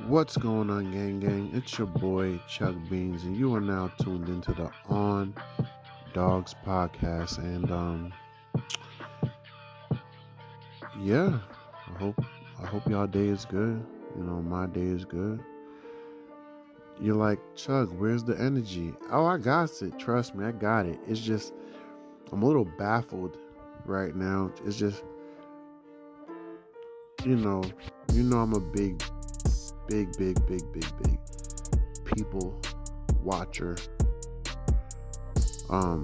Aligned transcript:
What's 0.00 0.36
going 0.36 0.70
on, 0.70 0.90
gang 0.90 1.20
gang? 1.20 1.50
It's 1.54 1.78
your 1.78 1.86
boy 1.86 2.40
Chug 2.48 2.74
Beanz, 2.88 3.22
and 3.22 3.36
you 3.36 3.54
are 3.54 3.60
now 3.60 3.92
tuned 4.02 4.28
into 4.28 4.52
the 4.52 4.68
On 4.88 5.32
Dogs 6.12 6.54
podcast. 6.66 7.38
And 7.38 7.70
um, 7.70 8.12
yeah, 11.00 11.38
I 11.88 11.98
hope 11.98 12.22
I 12.60 12.66
hope 12.66 12.88
y'all 12.88 13.06
day 13.06 13.28
is 13.28 13.44
good. 13.44 13.86
You 14.16 14.24
know, 14.24 14.42
my 14.42 14.66
day 14.66 14.82
is 14.82 15.04
good. 15.04 15.42
You're 17.00 17.14
like 17.14 17.38
Chug, 17.54 17.96
where's 17.96 18.24
the 18.24 18.38
energy? 18.38 18.92
Oh, 19.12 19.24
I 19.24 19.38
got 19.38 19.80
it. 19.80 19.96
Trust 19.98 20.34
me, 20.34 20.44
I 20.44 20.50
got 20.50 20.86
it. 20.86 20.98
It's 21.06 21.20
just 21.20 21.54
I'm 22.32 22.42
a 22.42 22.46
little 22.46 22.64
baffled 22.64 23.38
right 23.86 24.14
now. 24.14 24.50
It's 24.66 24.76
just 24.76 25.04
you 27.24 27.36
know, 27.36 27.62
you 28.12 28.24
know 28.24 28.38
I'm 28.38 28.54
a 28.54 28.60
big 28.60 29.00
big, 29.88 30.16
big, 30.16 30.34
big, 30.46 30.62
big, 30.72 30.86
big 31.02 31.18
people 32.16 32.60
watcher. 33.22 33.76
Um, 35.70 36.02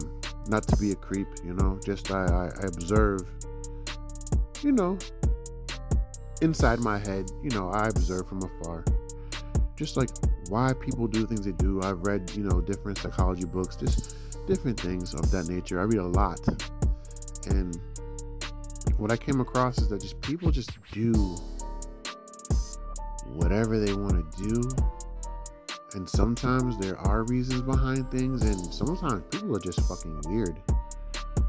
not 0.48 0.66
to 0.69 0.77
be 0.77 0.93
a 0.93 0.97
creep, 0.97 1.29
you 1.45 1.55
know, 1.55 1.79
just 1.84 2.11
I, 2.11 2.25
I, 2.25 2.45
I 2.47 2.66
observe, 2.66 3.20
you 4.62 4.73
know, 4.73 4.98
inside 6.43 6.80
my 6.80 6.98
head, 6.98 7.30
you 7.43 7.51
know, 7.51 7.70
I 7.70 7.89
observe 7.89 8.29
from 8.29 8.43
afar. 8.43 8.84
Just 9.77 9.97
like 9.97 10.11
why 10.48 10.73
people 10.73 11.06
do 11.06 11.27
things 11.27 11.45
they 11.45 11.53
do. 11.53 11.81
I've 11.83 12.01
read, 12.01 12.31
you 12.34 12.42
know, 12.42 12.61
different 12.61 12.98
psychology 12.98 13.45
books, 13.45 13.77
just 13.77 14.17
different 14.47 14.78
things 14.78 15.15
of 15.15 15.31
that 15.31 15.48
nature. 15.48 15.81
I 15.81 15.84
read 15.84 15.98
a 15.98 16.06
lot. 16.06 16.41
And 17.47 17.78
what 18.98 19.11
I 19.12 19.17
came 19.17 19.41
across 19.41 19.78
is 19.78 19.89
that 19.89 20.01
just 20.01 20.20
people 20.20 20.51
just 20.51 20.70
do 20.92 21.37
whatever 23.34 23.79
they 23.79 23.93
want 23.93 24.33
to 24.33 24.48
do. 24.48 24.69
And 25.95 26.09
sometimes 26.09 26.79
there 26.79 26.97
are 26.98 27.25
reasons 27.25 27.62
behind 27.62 28.11
things, 28.11 28.42
and 28.42 28.73
sometimes 28.73 29.25
people 29.31 29.56
are 29.56 29.61
just 29.61 29.81
fucking 29.89 30.23
weird. 30.27 30.56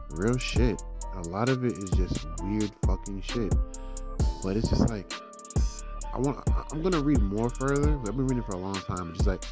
Real 0.10 0.38
shit. 0.38 0.82
A 1.16 1.28
lot 1.28 1.50
of 1.50 1.64
it 1.64 1.74
is 1.74 1.92
just 1.92 2.26
weird 2.44 2.72
fucking 2.86 3.22
shit. 3.22 3.54
But 4.44 4.58
it's 4.58 4.70
just 4.70 4.90
like 4.90 5.14
I 6.14 6.18
want. 6.18 6.48
I'm 6.72 6.82
gonna 6.82 7.02
read 7.02 7.22
more 7.22 7.50
further. 7.50 7.94
I've 7.94 8.04
been 8.04 8.28
reading 8.28 8.44
for 8.44 8.54
a 8.54 8.60
long 8.60 8.76
time. 8.76 9.10
It's 9.10 9.24
just 9.24 9.28
like 9.28 9.44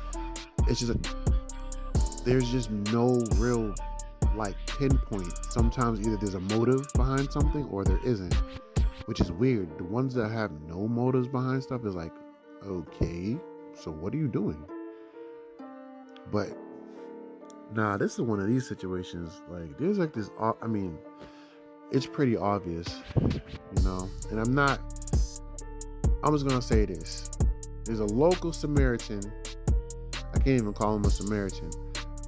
it's 0.68 0.80
just 0.80 0.92
a, 0.92 2.24
there's 2.24 2.50
just 2.50 2.72
no 2.72 3.22
real 3.36 3.74
like 4.36 4.56
pinpoint. 4.68 5.32
Sometimes 5.52 6.00
either 6.06 6.18
there's 6.18 6.36
a 6.36 6.40
motive 6.40 6.88
behind 6.96 7.32
something 7.32 7.66
or 7.66 7.84
there 7.84 8.00
isn't 8.04 8.36
which 9.10 9.20
is 9.20 9.32
weird. 9.32 9.76
The 9.80 9.84
ones 9.84 10.14
that 10.14 10.30
have 10.30 10.52
no 10.68 10.88
motives 10.88 11.28
behind 11.28 11.64
stuff 11.64 11.84
is 11.84 11.96
like, 11.96 12.14
okay, 12.64 13.40
so 13.74 13.90
what 13.90 14.14
are 14.14 14.18
you 14.18 14.28
doing? 14.28 14.64
But 16.32 16.56
nah, 17.74 17.98
this 17.98 18.14
is 18.14 18.22
one 18.22 18.40
of 18.40 18.46
these 18.46 18.68
situations. 18.68 19.42
Like, 19.50 19.76
there's 19.80 19.98
like 19.98 20.14
this. 20.14 20.30
I 20.62 20.68
mean, 20.68 20.96
it's 21.90 22.06
pretty 22.06 22.38
obvious, 22.38 23.02
you 23.20 23.84
know. 23.84 24.08
And 24.30 24.40
I'm 24.40 24.54
not. 24.54 24.80
I'm 26.24 26.32
just 26.32 26.48
gonna 26.48 26.62
say 26.62 26.86
this. 26.86 27.32
There's 27.86 28.02
a 28.02 28.06
local 28.06 28.54
Samaritan. 28.54 29.22
I 30.14 30.38
can't 30.38 30.62
even 30.62 30.72
call 30.72 30.96
him 30.96 31.06
a 31.06 31.10
Samaritan. 31.10 31.72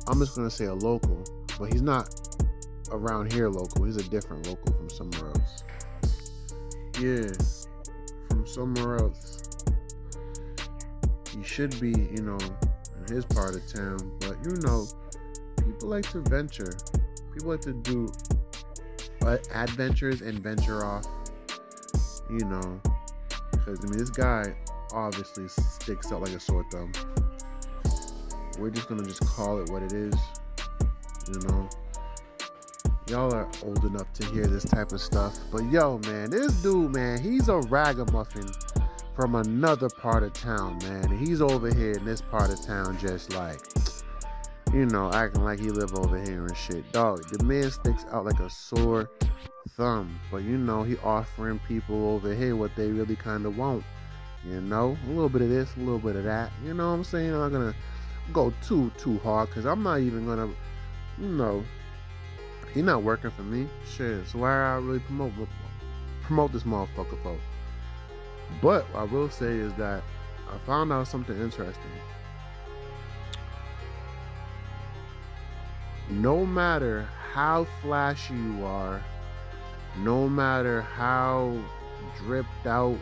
I'm 0.08 0.18
just 0.18 0.36
gonna 0.36 0.50
say 0.50 0.66
a 0.66 0.74
local, 0.74 1.24
but 1.60 1.72
he's 1.72 1.84
not 1.84 2.10
around 2.90 3.32
here 3.32 3.50
local. 3.50 3.84
He's 3.86 3.98
a 3.98 4.10
different 4.10 4.48
local 4.48 4.74
from 4.74 4.90
somewhere 4.90 5.30
else. 5.30 5.64
Yeah, 7.02 7.32
from 8.30 8.46
somewhere 8.46 8.98
else. 8.98 9.42
He 11.36 11.42
should 11.42 11.80
be, 11.80 11.90
you 11.90 12.22
know, 12.22 12.38
in 12.38 13.16
his 13.16 13.26
part 13.26 13.56
of 13.56 13.68
town, 13.74 13.98
but 14.20 14.38
you 14.46 14.56
know, 14.58 14.86
people 15.66 15.90
like 15.90 16.08
to 16.12 16.20
venture. 16.22 16.78
People 17.34 17.50
like 17.50 17.62
to 17.62 17.74
do 17.74 18.08
uh, 19.24 19.38
adventures 19.56 20.22
and 20.22 20.38
venture 20.44 20.86
off. 20.86 21.08
You 22.30 22.46
know, 22.46 22.80
because 23.50 23.80
I 23.84 23.88
mean, 23.88 23.98
this 23.98 24.12
guy 24.12 24.56
obviously 24.94 25.48
sticks 25.48 26.12
out 26.12 26.22
like 26.22 26.34
a 26.34 26.40
sore 26.40 26.64
thumb. 26.72 26.92
We're 28.60 28.70
just 28.70 28.88
gonna 28.88 29.06
just 29.06 29.26
call 29.26 29.60
it 29.60 29.72
what 29.72 29.82
it 29.82 29.94
is. 29.94 30.14
You 31.28 31.40
know 31.48 31.68
y'all 33.12 33.34
are 33.34 33.50
old 33.66 33.84
enough 33.84 34.12
to 34.14 34.26
hear 34.28 34.48
this 34.48 34.64
type 34.64 34.94
of 34.94 35.02
stuff. 35.02 35.38
But 35.52 35.70
yo, 35.70 36.00
man, 36.06 36.30
this 36.30 36.54
dude, 36.62 36.94
man, 36.94 37.22
he's 37.22 37.50
a 37.50 37.58
ragamuffin 37.58 38.50
from 39.18 39.36
another 39.36 39.90
part 39.90 40.24
of 40.24 40.32
town, 40.32 40.80
man. 40.84 41.18
He's 41.18 41.42
over 41.42 41.74
here 41.74 41.92
in 41.92 42.06
this 42.06 42.22
part 42.22 42.50
of 42.50 42.66
town 42.66 42.98
just 43.00 43.34
like, 43.34 43.60
you 44.74 44.86
know, 44.86 45.12
acting 45.12 45.44
like 45.44 45.60
he 45.60 45.70
live 45.70 45.94
over 45.94 46.24
here 46.24 46.46
and 46.46 46.56
shit. 46.56 46.90
Dog, 46.94 47.28
the 47.30 47.44
man 47.44 47.70
sticks 47.70 48.06
out 48.14 48.24
like 48.24 48.40
a 48.40 48.50
sore 48.50 49.10
thumb. 49.72 50.18
But 50.32 50.44
you 50.44 50.58
know, 50.58 50.84
he 50.84 50.96
offering 51.00 51.60
people 51.68 52.12
over 52.12 52.34
here 52.34 52.56
what 52.56 52.72
they 52.78 52.88
really 52.88 53.18
kind 53.18 53.46
of 53.46 53.58
want. 53.58 53.84
You 54.46 54.62
know, 54.62 54.98
a 55.06 55.10
little 55.10 55.30
bit 55.30 55.42
of 55.42 55.50
this, 55.50 55.70
a 55.76 55.80
little 55.80 56.00
bit 56.00 56.16
of 56.16 56.24
that. 56.24 56.50
You 56.64 56.74
know 56.74 56.88
what 56.88 56.96
I'm 56.96 57.04
saying? 57.04 57.34
I'm 57.34 57.42
not 57.42 57.52
gonna 57.52 57.76
go 58.32 58.54
too 58.66 58.90
too 58.98 59.20
hard 59.20 59.50
because 59.50 59.66
I'm 59.66 59.84
not 59.84 60.00
even 60.00 60.26
gonna, 60.26 60.50
you 61.20 61.28
know, 61.28 61.62
he 62.74 62.82
not 62.82 63.04
working 63.04 63.32
for 63.32 63.44
me. 63.44 63.68
Shit. 63.90 64.28
So 64.28 64.40
why 64.40 64.52
I 64.52 64.76
really 64.76 65.00
promote 65.00 65.34
promote 66.24 66.54
this 66.54 66.64
motherfucker 66.64 67.22
for? 67.24 67.38
But 68.62 68.86
I 68.96 69.04
will 69.04 69.30
say 69.30 69.58
is 69.58 69.74
that 69.74 70.04
I 70.50 70.58
found 70.66 70.92
out 70.92 71.08
something 71.08 71.40
interesting. 71.40 71.92
No 76.10 76.46
matter 76.46 77.08
how 77.34 77.66
flashy 77.82 78.34
you 78.34 78.66
are, 78.66 79.02
no 80.00 80.28
matter 80.28 80.82
how 80.82 81.58
dripped 82.18 82.66
out, 82.66 82.98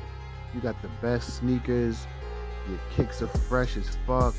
you 0.53 0.61
got 0.61 0.79
the 0.81 0.89
best 1.01 1.37
sneakers, 1.37 2.05
your 2.67 2.79
kicks 2.95 3.21
are 3.21 3.27
fresh 3.27 3.77
as 3.77 3.97
fuck, 4.05 4.35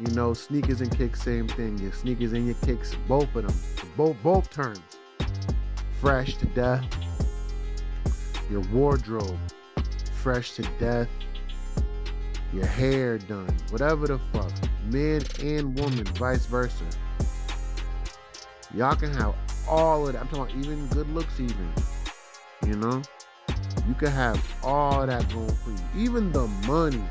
you 0.00 0.14
know, 0.14 0.32
sneakers 0.32 0.80
and 0.80 0.96
kicks, 0.96 1.22
same 1.22 1.46
thing. 1.46 1.76
Your 1.78 1.92
sneakers 1.92 2.32
and 2.32 2.46
your 2.46 2.54
kicks, 2.64 2.94
both 3.06 3.34
of 3.36 3.46
them, 3.46 3.54
both 3.96 4.16
both 4.22 4.50
turns, 4.50 4.80
fresh 6.00 6.36
to 6.36 6.46
death. 6.46 6.84
Your 8.50 8.62
wardrobe, 8.72 9.38
fresh 10.22 10.52
to 10.52 10.62
death. 10.78 11.08
Your 12.52 12.66
hair 12.66 13.18
done, 13.18 13.54
whatever 13.68 14.08
the 14.08 14.18
fuck, 14.32 14.50
men 14.86 15.22
and 15.40 15.78
women, 15.78 16.04
vice 16.16 16.46
versa. 16.46 16.84
Y'all 18.74 18.96
can 18.96 19.12
have 19.14 19.34
all 19.68 20.06
of 20.06 20.14
that. 20.14 20.20
I'm 20.20 20.28
talking 20.28 20.56
about 20.56 20.64
even 20.64 20.86
good 20.88 21.08
looks, 21.10 21.38
even. 21.38 21.72
You 22.66 22.76
know, 22.76 23.02
you 23.86 23.94
can 23.94 24.10
have 24.10 24.42
all 24.64 25.06
that 25.06 25.28
going 25.32 25.54
for 25.54 25.70
you, 25.70 26.04
even 26.04 26.32
the 26.32 26.48
money. 26.66 27.02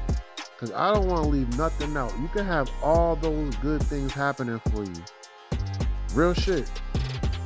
Because 0.60 0.76
I 0.76 0.94
don't 0.94 1.08
want 1.08 1.24
to 1.24 1.30
leave 1.30 1.58
nothing 1.58 1.96
out. 1.96 2.14
You 2.20 2.28
can 2.28 2.46
have 2.46 2.70
all 2.84 3.16
those 3.16 3.56
good 3.58 3.82
things 3.84 4.12
happening 4.12 4.60
for 4.72 4.84
you. 4.84 5.04
Real 6.14 6.34
shit. 6.34 6.70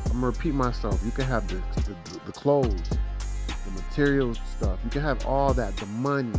I'm 0.05 0.19
going 0.19 0.33
to 0.33 0.37
repeat 0.37 0.55
myself. 0.55 0.99
You 1.05 1.11
can 1.11 1.25
have 1.25 1.47
the, 1.47 1.61
the, 1.81 1.95
the 2.25 2.31
clothes, 2.31 2.89
the 3.65 3.71
material 3.75 4.33
stuff. 4.33 4.79
You 4.83 4.89
can 4.89 5.03
have 5.03 5.27
all 5.27 5.53
that, 5.53 5.77
the 5.77 5.85
money, 5.85 6.31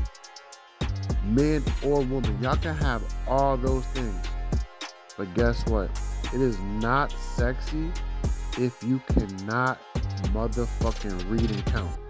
men 1.24 1.62
or 1.84 2.00
women. 2.00 2.36
Y'all 2.42 2.56
can 2.56 2.74
have 2.74 3.04
all 3.28 3.56
those 3.56 3.84
things. 3.86 4.26
But 5.16 5.32
guess 5.34 5.64
what? 5.66 5.90
It 6.32 6.40
is 6.40 6.58
not 6.58 7.12
sexy 7.36 7.92
if 8.58 8.82
you 8.82 9.00
cannot 9.06 9.78
motherfucking 10.32 11.30
read 11.30 11.48
and 11.48 11.64
count. 11.66 12.03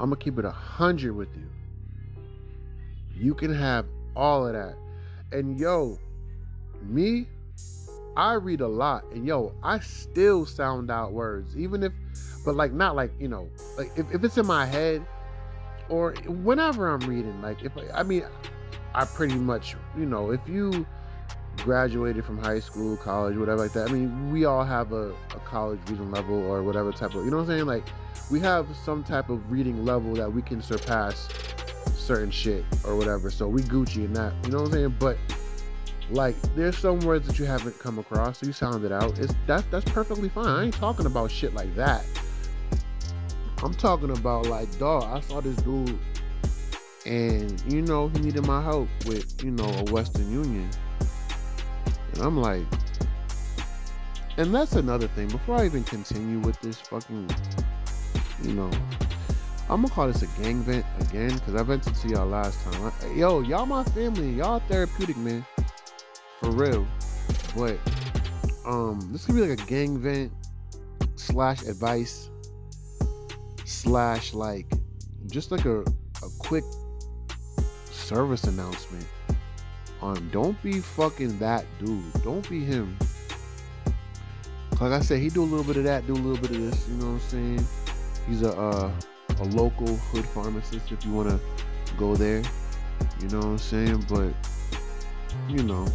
I'm 0.00 0.10
gonna 0.10 0.16
keep 0.16 0.38
it 0.38 0.44
a 0.44 0.50
hundred 0.50 1.14
with 1.14 1.28
you. 1.36 1.48
You 3.14 3.34
can 3.34 3.52
have 3.52 3.86
all 4.14 4.46
of 4.46 4.52
that. 4.52 4.76
And 5.32 5.58
yo, 5.58 5.98
me, 6.82 7.26
I 8.16 8.34
read 8.34 8.60
a 8.60 8.68
lot, 8.68 9.04
and 9.12 9.26
yo, 9.26 9.52
I 9.62 9.80
still 9.80 10.46
sound 10.46 10.90
out 10.90 11.12
words, 11.12 11.56
even 11.56 11.82
if, 11.82 11.92
but 12.44 12.54
like 12.54 12.72
not 12.72 12.96
like 12.96 13.12
you 13.18 13.28
know, 13.28 13.48
like 13.76 13.92
if, 13.96 14.12
if 14.12 14.24
it's 14.24 14.38
in 14.38 14.46
my 14.46 14.66
head, 14.66 15.04
or 15.88 16.14
whenever 16.26 16.88
I'm 16.88 17.00
reading, 17.00 17.40
like 17.42 17.62
if 17.62 17.72
I 17.94 18.02
mean, 18.02 18.24
I 18.94 19.04
pretty 19.04 19.36
much 19.36 19.76
you 19.96 20.06
know, 20.06 20.30
if 20.30 20.40
you 20.48 20.86
graduated 21.58 22.24
from 22.24 22.38
high 22.38 22.60
school, 22.60 22.96
college, 22.96 23.36
whatever 23.36 23.62
like 23.62 23.72
that. 23.72 23.88
I 23.88 23.92
mean, 23.92 24.32
we 24.32 24.44
all 24.44 24.64
have 24.64 24.92
a, 24.92 25.10
a 25.34 25.40
college 25.44 25.80
reading 25.88 26.10
level 26.10 26.36
or 26.36 26.62
whatever 26.62 26.92
type 26.92 27.14
of, 27.14 27.24
you 27.24 27.30
know 27.30 27.38
what 27.38 27.44
I'm 27.44 27.48
saying? 27.48 27.66
Like, 27.66 27.84
we 28.30 28.40
have 28.40 28.66
some 28.84 29.04
type 29.04 29.30
of 29.30 29.50
reading 29.50 29.84
level 29.84 30.14
that 30.14 30.32
we 30.32 30.42
can 30.42 30.62
surpass 30.62 31.28
certain 31.96 32.30
shit 32.30 32.64
or 32.84 32.96
whatever. 32.96 33.30
So 33.30 33.48
we 33.48 33.62
Gucci 33.62 34.04
in 34.04 34.12
that, 34.14 34.32
you 34.44 34.50
know 34.50 34.58
what 34.58 34.66
I'm 34.68 34.72
saying? 34.72 34.96
But 34.98 35.18
like, 36.10 36.36
there's 36.54 36.76
some 36.78 37.00
words 37.00 37.26
that 37.26 37.38
you 37.38 37.44
haven't 37.44 37.78
come 37.78 37.98
across, 37.98 38.38
so 38.38 38.46
you 38.46 38.52
sound 38.52 38.84
it 38.84 38.92
out. 38.92 39.18
It's 39.18 39.34
that's 39.46 39.64
that's 39.70 39.90
perfectly 39.90 40.30
fine. 40.30 40.46
I 40.46 40.64
ain't 40.64 40.74
talking 40.74 41.04
about 41.04 41.30
shit 41.30 41.52
like 41.54 41.74
that. 41.76 42.04
I'm 43.62 43.74
talking 43.74 44.10
about 44.10 44.46
like, 44.46 44.78
dog, 44.78 45.04
I 45.04 45.20
saw 45.20 45.40
this 45.40 45.56
dude 45.56 45.98
and 47.08 47.62
you 47.72 47.82
know, 47.82 48.08
he 48.08 48.20
needed 48.20 48.46
my 48.46 48.62
help 48.62 48.88
with, 49.06 49.42
you 49.42 49.50
know, 49.50 49.64
a 49.64 49.84
Western 49.90 50.30
Union. 50.30 50.68
And 52.14 52.22
I'm 52.22 52.36
like, 52.36 52.64
and 54.36 54.54
that's 54.54 54.74
another 54.74 55.08
thing. 55.08 55.28
Before 55.28 55.56
I 55.56 55.66
even 55.66 55.84
continue 55.84 56.38
with 56.38 56.60
this 56.60 56.80
fucking, 56.80 57.28
you 58.42 58.54
know, 58.54 58.70
I'm 59.68 59.82
gonna 59.82 59.88
call 59.88 60.06
this 60.06 60.22
a 60.22 60.42
gang 60.42 60.62
vent 60.62 60.86
again 61.00 61.34
because 61.34 61.54
I 61.54 61.62
vented 61.62 61.94
to 61.94 62.08
y'all 62.08 62.26
last 62.26 62.62
time. 62.64 62.92
I, 63.02 63.12
yo, 63.14 63.40
y'all 63.40 63.66
my 63.66 63.84
family, 63.84 64.30
y'all 64.30 64.60
therapeutic, 64.60 65.16
man, 65.16 65.44
for 66.40 66.50
real. 66.50 66.86
But 67.56 67.78
um, 68.64 69.08
this 69.12 69.26
could 69.26 69.34
be 69.34 69.40
like 69.40 69.60
a 69.60 69.66
gang 69.66 69.98
vent 69.98 70.32
slash 71.16 71.62
advice 71.62 72.30
slash 73.64 74.32
like 74.32 74.72
just 75.26 75.50
like 75.50 75.64
a, 75.64 75.80
a 75.80 76.28
quick 76.38 76.64
service 77.90 78.44
announcement 78.44 79.06
on 80.00 80.28
don't 80.30 80.60
be 80.62 80.80
fucking 80.80 81.38
that 81.38 81.64
dude. 81.78 82.12
Don't 82.22 82.48
be 82.48 82.64
him. 82.64 82.96
Like 84.80 84.92
I 84.92 85.00
said, 85.00 85.20
he 85.20 85.28
do 85.28 85.42
a 85.42 85.44
little 85.44 85.64
bit 85.64 85.76
of 85.76 85.84
that, 85.84 86.06
do 86.06 86.12
a 86.12 86.14
little 86.14 86.36
bit 86.36 86.50
of 86.52 86.70
this. 86.70 86.88
You 86.88 86.94
know 86.96 87.06
what 87.06 87.12
I'm 87.12 87.20
saying? 87.20 87.66
He's 88.28 88.42
a 88.42 88.52
uh, 88.56 88.92
a 89.40 89.44
local 89.44 89.86
hood 89.86 90.24
pharmacist. 90.26 90.92
If 90.92 91.04
you 91.04 91.12
want 91.12 91.28
to 91.30 91.40
go 91.96 92.14
there, 92.14 92.42
you 93.20 93.28
know 93.28 93.38
what 93.38 93.46
I'm 93.46 93.58
saying. 93.58 94.06
But 94.08 94.32
you 95.48 95.62
know, 95.64 95.86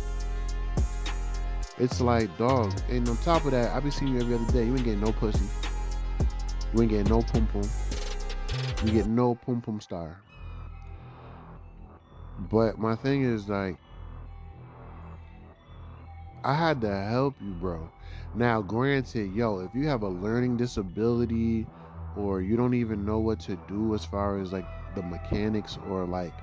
it's 1.78 2.02
like 2.02 2.36
dog. 2.38 2.74
And 2.90 3.08
on 3.08 3.18
top 3.18 3.46
of 3.46 3.52
that, 3.52 3.74
I 3.76 3.80
be 3.80 3.90
seeing 3.90 4.14
you 4.14 4.20
every 4.20 4.36
other 4.36 4.52
day. 4.52 4.66
You 4.66 4.76
ain't 4.76 4.84
getting 4.84 5.02
no 5.02 5.14
pussy. 5.14 5.46
You 6.74 6.82
ain't 6.82 6.92
getting 6.92 7.10
no 7.10 7.22
pum 7.22 7.48
pum. 7.48 7.70
You 8.86 8.92
get 8.92 9.08
no 9.08 9.36
pum 9.36 9.62
pum 9.62 9.80
star. 9.80 10.20
But 12.52 12.78
my 12.78 12.96
thing 12.96 13.24
is 13.24 13.48
like, 13.48 13.78
I 16.44 16.54
had 16.54 16.82
to 16.82 16.94
help 16.94 17.36
you, 17.42 17.52
bro. 17.54 17.90
Now, 18.36 18.62
granted, 18.62 19.34
yo, 19.34 19.60
if 19.60 19.74
you 19.74 19.88
have 19.88 20.02
a 20.02 20.10
learning 20.10 20.58
disability 20.58 21.66
or 22.18 22.42
you 22.42 22.58
don't 22.58 22.74
even 22.74 23.06
know 23.06 23.20
what 23.20 23.40
to 23.42 23.58
do 23.68 23.94
as 23.94 24.04
far 24.04 24.40
as 24.40 24.52
like 24.52 24.66
the 24.96 25.04
mechanics 25.04 25.78
or 25.88 26.06
like 26.06 26.34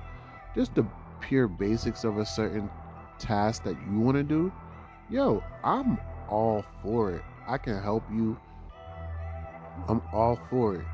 just 0.55 0.73
the 0.73 0.85
pure 1.19 1.47
basics 1.47 2.03
of 2.03 2.17
a 2.17 2.25
certain 2.25 2.69
task 3.19 3.63
that 3.63 3.75
you 3.87 3.99
want 3.99 4.17
to 4.17 4.23
do, 4.23 4.51
yo, 5.09 5.43
I'm 5.63 5.99
all 6.29 6.65
for 6.81 7.13
it. 7.13 7.21
I 7.47 7.57
can 7.57 7.81
help 7.81 8.03
you. 8.11 8.39
I'm 9.87 10.01
all 10.11 10.39
for 10.49 10.75
it. 10.75 10.85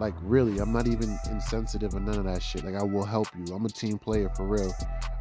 Like 0.00 0.14
really, 0.22 0.58
I'm 0.58 0.72
not 0.72 0.88
even 0.88 1.18
insensitive 1.30 1.94
or 1.94 2.00
none 2.00 2.18
of 2.18 2.24
that 2.24 2.42
shit. 2.42 2.64
Like 2.64 2.74
I 2.74 2.82
will 2.82 3.04
help 3.04 3.28
you. 3.36 3.54
I'm 3.54 3.64
a 3.64 3.68
team 3.68 3.98
player 3.98 4.28
for 4.30 4.44
real. 4.44 4.74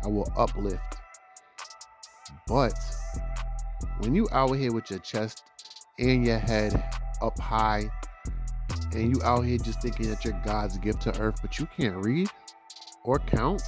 I 0.04 0.08
will 0.08 0.32
uplift. 0.36 0.98
But 2.48 2.74
when 4.00 4.16
you 4.16 4.28
out 4.32 4.54
here 4.54 4.72
with 4.72 4.90
your 4.90 5.00
chest 5.00 5.44
and 6.00 6.26
your 6.26 6.40
head 6.40 6.84
up 7.22 7.38
high 7.40 7.90
and 8.94 9.16
you 9.16 9.22
out 9.24 9.42
here 9.42 9.58
just 9.58 9.82
thinking 9.82 10.10
that 10.10 10.24
you're 10.24 10.40
God's 10.46 10.78
gift 10.78 11.02
to 11.04 11.20
earth, 11.20 11.40
but 11.42 11.60
you 11.60 11.68
can't 11.78 11.96
read 11.98 12.30
or 13.04 13.20
count, 13.20 13.62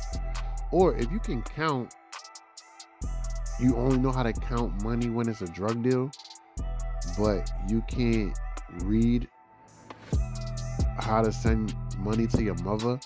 or 0.71 0.95
if 0.95 1.11
you 1.11 1.19
can 1.19 1.41
count, 1.41 1.93
you 3.59 3.75
only 3.75 3.97
know 3.97 4.11
how 4.11 4.23
to 4.23 4.33
count 4.33 4.83
money 4.83 5.09
when 5.09 5.29
it's 5.29 5.41
a 5.41 5.47
drug 5.47 5.83
deal, 5.83 6.11
but 7.17 7.49
you 7.69 7.81
can't 7.87 8.37
read 8.83 9.27
how 10.97 11.21
to 11.21 11.31
send 11.31 11.75
money 11.99 12.27
to 12.27 12.43
your 12.43 12.55
mother, 12.63 12.99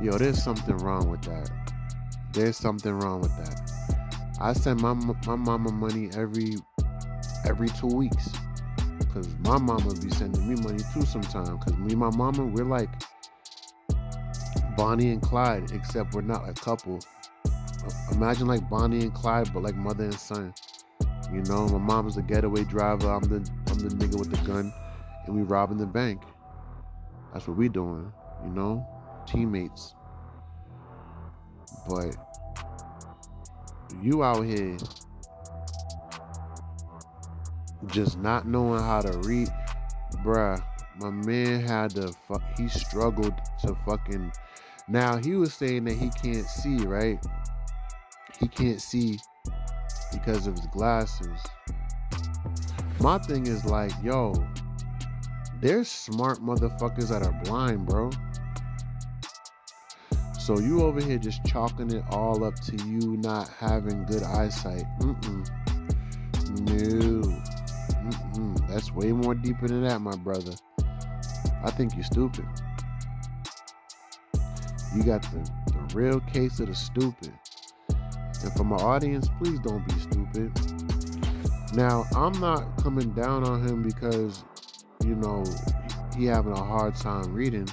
yo, 0.00 0.16
there's 0.18 0.42
something 0.42 0.76
wrong 0.78 1.10
with 1.10 1.22
that. 1.22 1.50
There's 2.32 2.56
something 2.56 2.92
wrong 2.92 3.20
with 3.20 3.36
that. 3.36 3.73
I 4.40 4.52
send 4.52 4.80
my 4.80 4.94
my 4.94 5.36
mama 5.36 5.70
money 5.72 6.10
every 6.16 6.56
every 7.46 7.68
two 7.68 7.86
weeks 7.88 8.30
because 8.98 9.28
my 9.40 9.58
mama 9.58 9.94
be 9.94 10.10
sending 10.10 10.48
me 10.48 10.60
money 10.60 10.82
too 10.92 11.02
sometimes. 11.02 11.50
Because 11.50 11.76
me 11.78 11.92
and 11.92 11.98
my 11.98 12.10
mama, 12.10 12.44
we're 12.44 12.64
like 12.64 12.90
Bonnie 14.76 15.10
and 15.10 15.22
Clyde, 15.22 15.70
except 15.72 16.14
we're 16.14 16.22
not 16.22 16.48
a 16.48 16.52
couple. 16.52 17.00
Uh, 17.46 17.90
imagine 18.12 18.46
like 18.46 18.68
Bonnie 18.68 19.02
and 19.02 19.14
Clyde, 19.14 19.52
but 19.52 19.62
like 19.62 19.76
mother 19.76 20.04
and 20.04 20.14
son. 20.14 20.52
You 21.32 21.42
know, 21.42 21.68
my 21.68 21.78
mom's 21.78 22.16
the 22.16 22.22
getaway 22.22 22.64
driver. 22.64 23.10
I'm 23.10 23.22
the 23.22 23.48
I'm 23.68 23.78
the 23.78 23.94
nigga 23.94 24.18
with 24.18 24.30
the 24.30 24.46
gun, 24.46 24.72
and 25.26 25.36
we 25.36 25.42
robbing 25.42 25.78
the 25.78 25.86
bank. 25.86 26.22
That's 27.32 27.46
what 27.46 27.56
we 27.56 27.68
doing, 27.68 28.12
you 28.44 28.50
know, 28.50 28.86
teammates. 29.26 29.94
But 31.88 32.16
you 34.02 34.22
out 34.22 34.42
here 34.42 34.76
just 37.88 38.18
not 38.18 38.46
knowing 38.46 38.80
how 38.80 39.00
to 39.00 39.18
read, 39.18 39.48
bruh. 40.24 40.62
My 41.00 41.10
man 41.10 41.60
had 41.60 41.90
to 41.92 42.12
fuck. 42.28 42.42
He 42.56 42.68
struggled 42.68 43.34
to 43.62 43.76
fucking. 43.86 44.32
Now 44.86 45.16
he 45.16 45.32
was 45.34 45.52
saying 45.52 45.84
that 45.84 45.94
he 45.94 46.10
can't 46.10 46.46
see, 46.46 46.76
right? 46.78 47.24
He 48.38 48.48
can't 48.48 48.80
see 48.80 49.18
because 50.12 50.46
of 50.46 50.56
his 50.56 50.66
glasses. 50.66 51.40
My 53.00 53.18
thing 53.18 53.46
is 53.46 53.64
like, 53.64 53.92
yo, 54.02 54.34
there's 55.60 55.88
smart 55.88 56.38
motherfuckers 56.40 57.08
that 57.08 57.22
are 57.22 57.32
blind, 57.44 57.86
bro. 57.86 58.10
So 60.44 60.58
you 60.58 60.82
over 60.82 61.00
here 61.00 61.16
just 61.16 61.42
chalking 61.46 61.90
it 61.90 62.04
all 62.10 62.44
up 62.44 62.54
to 62.56 62.76
you 62.84 63.16
not 63.16 63.48
having 63.48 64.04
good 64.04 64.22
eyesight. 64.22 64.84
Mm-mm. 65.00 65.48
No. 66.60 67.40
Mm-mm. 68.10 68.68
That's 68.68 68.92
way 68.92 69.12
more 69.12 69.34
deeper 69.34 69.66
than 69.68 69.84
that, 69.84 70.02
my 70.02 70.14
brother. 70.16 70.52
I 71.64 71.70
think 71.70 71.94
you're 71.94 72.04
stupid. 72.04 72.44
You 74.94 75.02
got 75.02 75.22
the, 75.22 75.50
the 75.72 75.94
real 75.94 76.20
case 76.20 76.60
of 76.60 76.66
the 76.66 76.74
stupid. 76.74 77.32
And 77.88 78.52
for 78.54 78.64
my 78.64 78.76
audience, 78.76 79.30
please 79.38 79.58
don't 79.60 79.88
be 79.88 79.98
stupid. 79.98 80.52
Now, 81.74 82.04
I'm 82.14 82.38
not 82.38 82.76
coming 82.82 83.14
down 83.14 83.44
on 83.44 83.66
him 83.66 83.82
because 83.82 84.44
you 85.02 85.14
know, 85.14 85.42
he 86.14 86.26
having 86.26 86.52
a 86.52 86.62
hard 86.62 86.96
time 86.96 87.32
reading. 87.32 87.66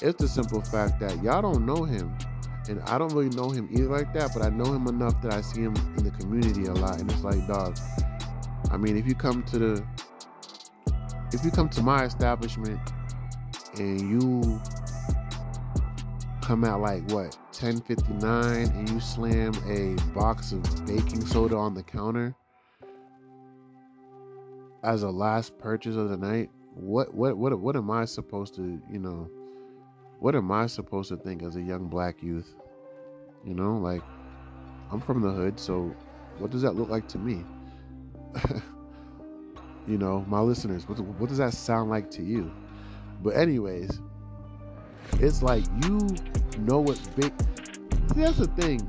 It's 0.00 0.20
the 0.20 0.28
simple 0.28 0.60
fact 0.60 1.00
that 1.00 1.22
y'all 1.22 1.42
don't 1.42 1.66
know 1.66 1.84
him. 1.84 2.16
And 2.68 2.80
I 2.82 2.98
don't 2.98 3.12
really 3.12 3.34
know 3.34 3.50
him 3.50 3.68
either 3.72 3.88
like 3.88 4.12
that, 4.12 4.32
but 4.34 4.44
I 4.44 4.50
know 4.50 4.72
him 4.72 4.86
enough 4.86 5.20
that 5.22 5.32
I 5.32 5.40
see 5.40 5.62
him 5.62 5.74
in 5.96 6.04
the 6.04 6.10
community 6.10 6.66
a 6.66 6.74
lot. 6.74 7.00
And 7.00 7.10
it's 7.10 7.24
like, 7.24 7.46
dog, 7.48 7.78
I 8.70 8.76
mean, 8.76 8.96
if 8.96 9.06
you 9.06 9.14
come 9.14 9.42
to 9.44 9.58
the, 9.58 9.86
if 11.32 11.44
you 11.44 11.50
come 11.50 11.68
to 11.70 11.82
my 11.82 12.04
establishment 12.04 12.78
and 13.78 14.00
you 14.00 14.60
come 16.42 16.64
out 16.64 16.80
like 16.80 17.02
what 17.10 17.36
1059 17.60 18.56
and 18.56 18.88
you 18.88 19.00
slam 19.00 19.52
a 19.66 19.94
box 20.14 20.52
of 20.52 20.62
baking 20.86 21.26
soda 21.26 21.56
on 21.56 21.74
the 21.74 21.82
counter 21.82 22.34
as 24.82 25.02
a 25.02 25.10
last 25.10 25.58
purchase 25.58 25.96
of 25.96 26.08
the 26.08 26.16
night 26.16 26.48
what 26.74 27.12
what 27.12 27.36
what 27.36 27.58
what 27.60 27.76
am 27.76 27.90
I 27.90 28.06
supposed 28.06 28.54
to 28.54 28.80
you 28.90 28.98
know 28.98 29.28
what 30.18 30.34
am 30.34 30.50
I 30.50 30.66
supposed 30.66 31.08
to 31.10 31.16
think 31.16 31.42
as 31.42 31.56
a 31.56 31.62
young 31.62 31.86
black 31.86 32.22
youth? 32.22 32.54
You 33.44 33.54
know, 33.54 33.78
like 33.78 34.02
I'm 34.90 35.00
from 35.00 35.22
the 35.22 35.30
hood, 35.30 35.58
so 35.58 35.94
what 36.38 36.50
does 36.50 36.62
that 36.62 36.72
look 36.72 36.88
like 36.88 37.08
to 37.08 37.18
me? 37.18 37.44
you 39.86 39.98
know, 39.98 40.24
my 40.28 40.40
listeners, 40.40 40.88
what, 40.88 40.98
what 41.00 41.28
does 41.28 41.38
that 41.38 41.54
sound 41.54 41.90
like 41.90 42.10
to 42.12 42.22
you? 42.22 42.50
But 43.22 43.36
anyways, 43.36 44.00
it's 45.14 45.42
like 45.42 45.64
you 45.84 45.98
know 46.58 46.80
what 46.80 47.00
big. 47.16 47.32
See, 48.14 48.20
that's 48.20 48.38
the 48.38 48.48
thing. 48.58 48.80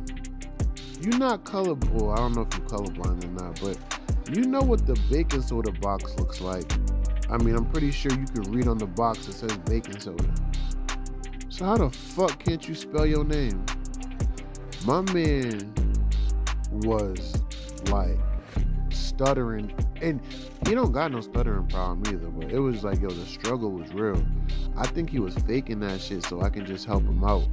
You're 1.01 1.17
not 1.17 1.45
colorblind. 1.45 2.13
I 2.13 2.15
don't 2.17 2.36
know 2.36 2.41
if 2.41 2.57
you're 2.57 2.67
colorblind 2.67 3.24
or 3.24 3.43
not, 3.43 3.59
but 3.62 3.77
you 4.36 4.45
know 4.45 4.62
what 4.62 4.86
the 4.86 5.00
baking 5.09 5.41
soda 5.41 5.71
box 5.71 6.15
looks 6.17 6.41
like 6.41 6.71
I 7.31 7.38
mean, 7.38 7.55
I'm 7.55 7.65
pretty 7.65 7.91
sure 7.91 8.12
you 8.12 8.25
can 8.25 8.51
read 8.51 8.67
on 8.67 8.79
the 8.79 8.88
box 8.88 9.27
that 9.27 9.33
says 9.33 9.55
baking 9.59 10.00
soda. 10.00 10.33
How 11.60 11.75
the 11.75 11.89
fuck 11.89 12.42
can't 12.42 12.66
you 12.66 12.74
spell 12.74 13.06
your 13.06 13.25
name? 13.25 13.66
My 14.86 15.01
man 15.12 15.74
was 16.72 17.44
like 17.92 18.18
stuttering, 18.92 19.74
and 20.01 20.22
he 20.66 20.74
don't 20.74 20.94
got 20.94 21.12
no 21.12 21.20
stuttering 21.20 21.68
problem 21.68 22.01
either. 22.08 22.30
But 22.30 22.54
it 22.54 22.60
was 22.60 22.86
like, 22.86 23.01
yo, 23.01 23.10
the 23.10 23.25
struggle 23.25 23.72
was 23.72 23.92
real. 23.94 24.25
I 24.78 24.88
think 24.88 25.10
he 25.10 25.20
was 25.20 25.36
faking 25.36 25.82
that 25.82 26.00
shit 26.00 26.24
so 26.24 26.42
I 26.42 26.50
can 26.50 26.66
just 26.66 26.86
help 26.86 27.04
him 27.04 27.25
out, 27.25 27.46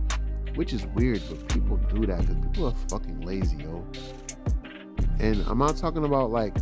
which 0.55 0.73
is 0.73 0.87
weird. 0.95 1.21
But 1.29 1.49
people 1.49 1.77
do 1.93 2.07
that 2.07 2.21
because 2.21 2.37
people 2.37 2.67
are 2.69 2.89
fucking 2.89 3.23
lazy, 3.23 3.57
yo. 3.57 3.85
And 5.19 5.45
I'm 5.49 5.59
not 5.59 5.77
talking 5.77 6.05
about 6.05 6.31
like 6.31 6.57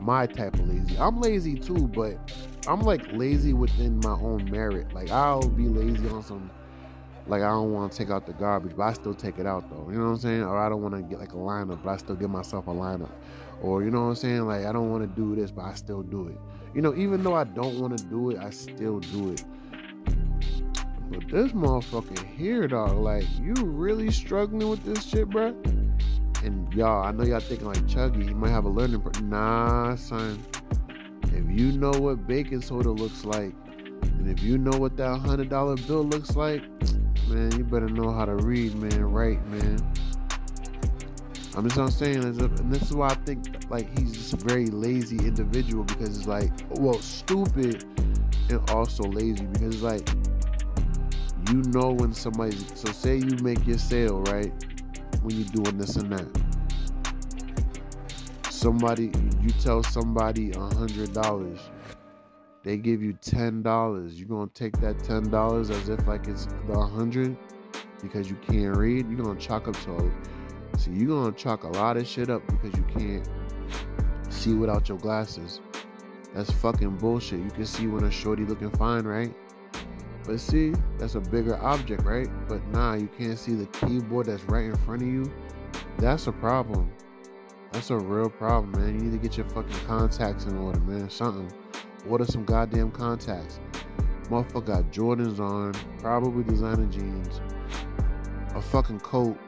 my 0.00 0.26
type 0.26 0.54
of 0.54 0.68
lazy. 0.68 0.98
I'm 0.98 1.20
lazy 1.20 1.54
too, 1.54 1.86
but 1.86 2.18
I'm 2.66 2.80
like 2.80 3.02
lazy 3.12 3.52
within 3.52 4.00
my 4.00 4.14
own 4.14 4.50
merit. 4.50 4.92
Like 4.92 5.12
I'll 5.12 5.48
be 5.48 5.68
lazy 5.68 6.08
on 6.08 6.24
some 6.24 6.50
like 7.26 7.42
I 7.42 7.48
don't 7.48 7.72
want 7.72 7.92
to 7.92 7.98
take 7.98 8.10
out 8.10 8.26
the 8.26 8.32
garbage, 8.32 8.72
but 8.76 8.82
I 8.82 8.92
still 8.92 9.14
take 9.14 9.38
it 9.38 9.46
out 9.46 9.68
though. 9.70 9.88
You 9.90 9.98
know 9.98 10.06
what 10.06 10.12
I'm 10.12 10.18
saying? 10.18 10.42
Or 10.42 10.58
I 10.58 10.68
don't 10.68 10.82
want 10.82 10.94
to 10.94 11.02
get 11.02 11.18
like 11.18 11.32
a 11.32 11.36
lineup, 11.36 11.82
but 11.82 11.90
I 11.90 11.96
still 11.96 12.16
give 12.16 12.30
myself 12.30 12.66
a 12.66 12.70
lineup. 12.70 13.10
Or 13.62 13.82
you 13.82 13.90
know 13.90 14.02
what 14.02 14.08
I'm 14.08 14.14
saying? 14.16 14.46
Like 14.46 14.66
I 14.66 14.72
don't 14.72 14.90
want 14.90 15.02
to 15.02 15.20
do 15.20 15.36
this, 15.36 15.50
but 15.50 15.62
I 15.62 15.74
still 15.74 16.02
do 16.02 16.28
it. 16.28 16.38
You 16.74 16.82
know, 16.82 16.94
even 16.96 17.22
though 17.22 17.34
I 17.34 17.44
don't 17.44 17.78
want 17.78 17.96
to 17.98 18.04
do 18.04 18.30
it, 18.30 18.38
I 18.38 18.50
still 18.50 18.98
do 18.98 19.32
it. 19.32 19.44
But 21.10 21.28
this 21.28 21.52
motherfucker 21.52 22.26
here, 22.36 22.66
dog, 22.66 22.96
like 22.96 23.24
you 23.38 23.54
really 23.54 24.10
struggling 24.10 24.68
with 24.68 24.82
this 24.82 25.04
shit, 25.04 25.28
bruh? 25.28 25.54
And 26.44 26.72
y'all, 26.74 27.04
I 27.04 27.12
know 27.12 27.22
y'all 27.22 27.38
thinking 27.38 27.66
like 27.68 27.86
Chuggy, 27.86 28.26
you 28.26 28.34
might 28.34 28.50
have 28.50 28.64
a 28.64 28.68
learning. 28.68 29.00
Pro- 29.00 29.20
nah, 29.22 29.94
son. 29.94 30.42
If 31.26 31.48
you 31.48 31.72
know 31.72 31.92
what 31.92 32.26
baking 32.26 32.62
soda 32.62 32.90
looks 32.90 33.24
like, 33.24 33.54
and 34.02 34.28
if 34.28 34.42
you 34.42 34.58
know 34.58 34.76
what 34.76 34.96
that 34.96 35.18
hundred 35.18 35.50
dollar 35.50 35.76
bill 35.76 36.02
looks 36.02 36.34
like, 36.34 36.62
man, 37.28 37.56
you 37.56 37.64
better 37.64 37.88
know 37.88 38.10
how 38.10 38.24
to 38.24 38.34
read, 38.36 38.74
man. 38.74 39.04
write, 39.04 39.44
man. 39.48 39.78
I'm 41.54 41.64
just 41.64 41.76
not 41.76 41.92
saying, 41.92 42.24
and 42.24 42.34
this 42.72 42.82
is 42.82 42.94
why 42.94 43.08
I 43.08 43.14
think 43.14 43.70
like 43.70 43.86
he's 43.98 44.12
just 44.12 44.32
a 44.32 44.36
very 44.36 44.66
lazy 44.66 45.18
individual 45.18 45.84
because 45.84 46.16
it's 46.16 46.26
like, 46.26 46.50
well, 46.70 46.98
stupid 47.00 47.84
and 48.48 48.70
also 48.70 49.04
lazy 49.04 49.44
because 49.46 49.74
it's 49.74 49.82
like 49.82 50.08
you 51.50 51.62
know 51.72 51.90
when 51.90 52.14
somebody. 52.14 52.56
So 52.74 52.90
say 52.92 53.16
you 53.16 53.36
make 53.42 53.66
your 53.66 53.78
sale 53.78 54.20
right 54.22 54.52
when 55.22 55.36
you're 55.36 55.62
doing 55.62 55.76
this 55.76 55.96
and 55.96 56.12
that. 56.12 56.42
Somebody, 58.50 59.10
you 59.40 59.50
tell 59.60 59.82
somebody 59.82 60.52
a 60.52 60.60
hundred 60.60 61.12
dollars 61.12 61.58
they 62.64 62.76
give 62.76 63.02
you 63.02 63.12
ten 63.14 63.62
dollars. 63.62 64.18
You're 64.18 64.28
gonna 64.28 64.50
take 64.54 64.80
that 64.80 65.02
ten 65.02 65.28
dollars 65.30 65.70
as 65.70 65.88
if 65.88 66.06
like 66.06 66.28
it's 66.28 66.46
the 66.68 66.78
hundred 66.78 67.36
because 68.00 68.30
you 68.30 68.36
can't 68.46 68.76
read. 68.76 69.08
You're 69.08 69.22
gonna 69.22 69.38
chalk 69.38 69.68
up 69.68 69.74
to 69.84 70.12
see 70.76 70.90
you're 70.92 71.08
gonna 71.08 71.32
chalk 71.32 71.64
a 71.64 71.68
lot 71.68 71.96
of 71.96 72.06
shit 72.06 72.30
up 72.30 72.46
because 72.46 72.76
you 72.76 72.84
can't 72.96 73.28
see 74.30 74.54
without 74.54 74.88
your 74.88 74.98
glasses. 74.98 75.60
That's 76.34 76.50
fucking 76.50 76.96
bullshit. 76.96 77.40
You 77.40 77.50
can 77.50 77.66
see 77.66 77.86
when 77.86 78.04
a 78.04 78.10
shorty 78.10 78.44
looking 78.44 78.70
fine, 78.70 79.04
right? 79.04 79.34
But 80.24 80.40
see, 80.40 80.72
that's 80.98 81.16
a 81.16 81.20
bigger 81.20 81.56
object, 81.62 82.04
right? 82.04 82.28
But 82.48 82.64
nah, 82.68 82.94
you 82.94 83.08
can't 83.18 83.38
see 83.38 83.54
the 83.54 83.66
keyboard 83.66 84.26
that's 84.26 84.44
right 84.44 84.66
in 84.66 84.76
front 84.76 85.02
of 85.02 85.08
you. 85.08 85.30
That's 85.98 86.26
a 86.28 86.32
problem. 86.32 86.92
That's 87.72 87.90
a 87.90 87.96
real 87.96 88.30
problem, 88.30 88.72
man. 88.72 88.94
You 88.94 89.06
need 89.06 89.12
to 89.12 89.28
get 89.28 89.36
your 89.36 89.48
fucking 89.48 89.86
contacts 89.86 90.44
in 90.44 90.56
order, 90.58 90.80
man. 90.80 91.10
Something. 91.10 91.50
Order 92.08 92.24
some 92.24 92.44
goddamn 92.44 92.90
contacts. 92.90 93.60
Motherfucker 94.24 94.66
got 94.66 94.90
Jordans 94.90 95.38
on, 95.40 95.72
probably 95.98 96.42
designer 96.44 96.86
jeans, 96.86 97.40
a 98.54 98.62
fucking 98.62 99.00
coat 99.00 99.38